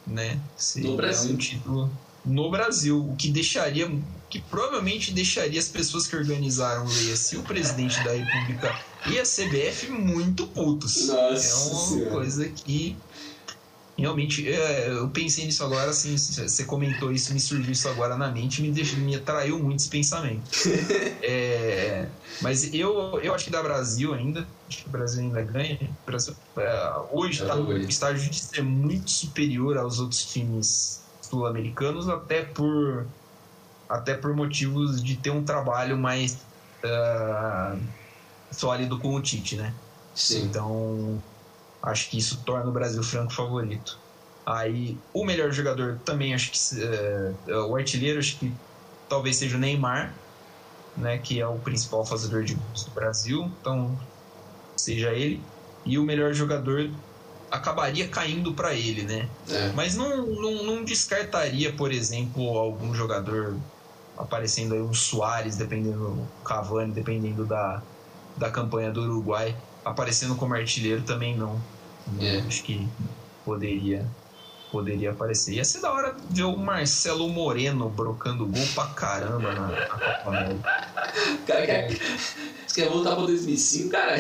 [0.07, 0.41] né?
[0.57, 1.33] Seria No Brasil.
[1.33, 1.91] um título
[2.25, 3.91] no Brasil, o que deixaria,
[4.31, 8.81] que provavelmente deixaria as pessoas que organizaram o leia-se o presidente da República
[9.11, 11.09] e a CBF muito putos.
[11.09, 12.11] Nossa é uma Senhora.
[12.11, 12.97] coisa que
[13.99, 18.31] realmente é, eu pensei nisso agora, assim, você comentou isso, me surgiu isso agora na
[18.31, 20.51] mente, me, deixou, me atraiu muito esse pensamento.
[21.25, 22.11] É,
[22.43, 25.97] mas eu, eu acho que dá Brasil ainda, acho que o Brasil ainda ganha.
[26.03, 32.09] O Brasil, é, hoje está no estágio de ser muito superior aos outros times sul-americanos,
[32.09, 33.09] até por
[33.89, 36.49] até por motivos de ter um trabalho mais
[36.85, 37.79] ah,
[38.53, 39.79] sólido com o Tite, né?
[40.15, 40.47] Sim.
[40.47, 41.23] Então,
[41.83, 43.93] acho que isso torna o Brasil franco favorito.
[44.47, 48.61] Aí, o melhor jogador também acho que eh, o artilheiro acho que
[49.09, 50.21] talvez seja o Neymar,
[50.97, 53.43] né, que é o principal fazedor de gols do Brasil.
[53.61, 53.99] Então,
[54.79, 55.53] seja ele.
[55.85, 56.91] E o melhor jogador
[57.51, 59.37] acabaria caindo para ele, né?
[59.49, 59.73] É.
[59.73, 63.63] Mas não, não, não descartaria, por exemplo, algum jogador
[64.17, 67.87] aparecendo aí, um Soares, dependendo, o Cavani, dependendo da,
[68.37, 71.61] da campanha do Uruguai, aparecendo como artilheiro também não.
[72.13, 72.39] Não É.
[72.39, 72.89] Acho que
[73.45, 74.07] poderia,
[74.71, 75.55] poderia aparecer.
[75.55, 80.29] Ia ser da hora ver o Marcelo Moreno brocando gol pra caramba na, na Copa
[80.29, 80.89] América.
[81.47, 81.99] Cara, quer...
[82.67, 84.17] Você quer voltar pra 2005, cara?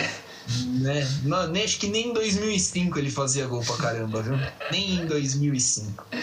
[0.80, 1.08] Né?
[1.22, 4.36] Não, nem, acho que nem em 2005 ele fazia gol pra caramba, viu?
[4.70, 6.04] Nem em 2005.
[6.12, 6.20] Ai,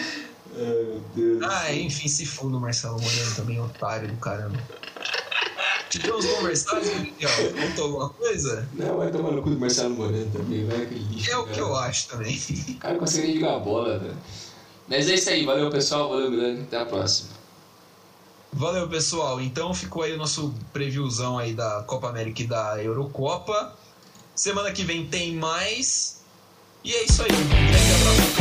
[0.54, 1.42] meu Deus.
[1.42, 4.58] Ah, enfim, se fundo o Marcelo Moreno também, otário do caramba.
[5.98, 7.30] Tivemos conversados, Miguel?
[7.52, 8.68] Contou alguma coisa?
[8.74, 11.30] Não, vai tomar no cu do Marcelo Moreno também, vai que lixo.
[11.30, 11.54] É o cara.
[11.54, 12.38] que eu acho também.
[12.70, 14.16] O cara não consegue nem jogar bola, velho.
[14.88, 17.30] Mas é isso aí, valeu pessoal, valeu grande, até a próxima.
[18.52, 19.40] Valeu, pessoal.
[19.40, 23.76] Então ficou aí o nosso previewzão aí da Copa América e da Eurocopa.
[24.34, 26.20] Semana que vem tem mais.
[26.82, 28.39] E é isso aí.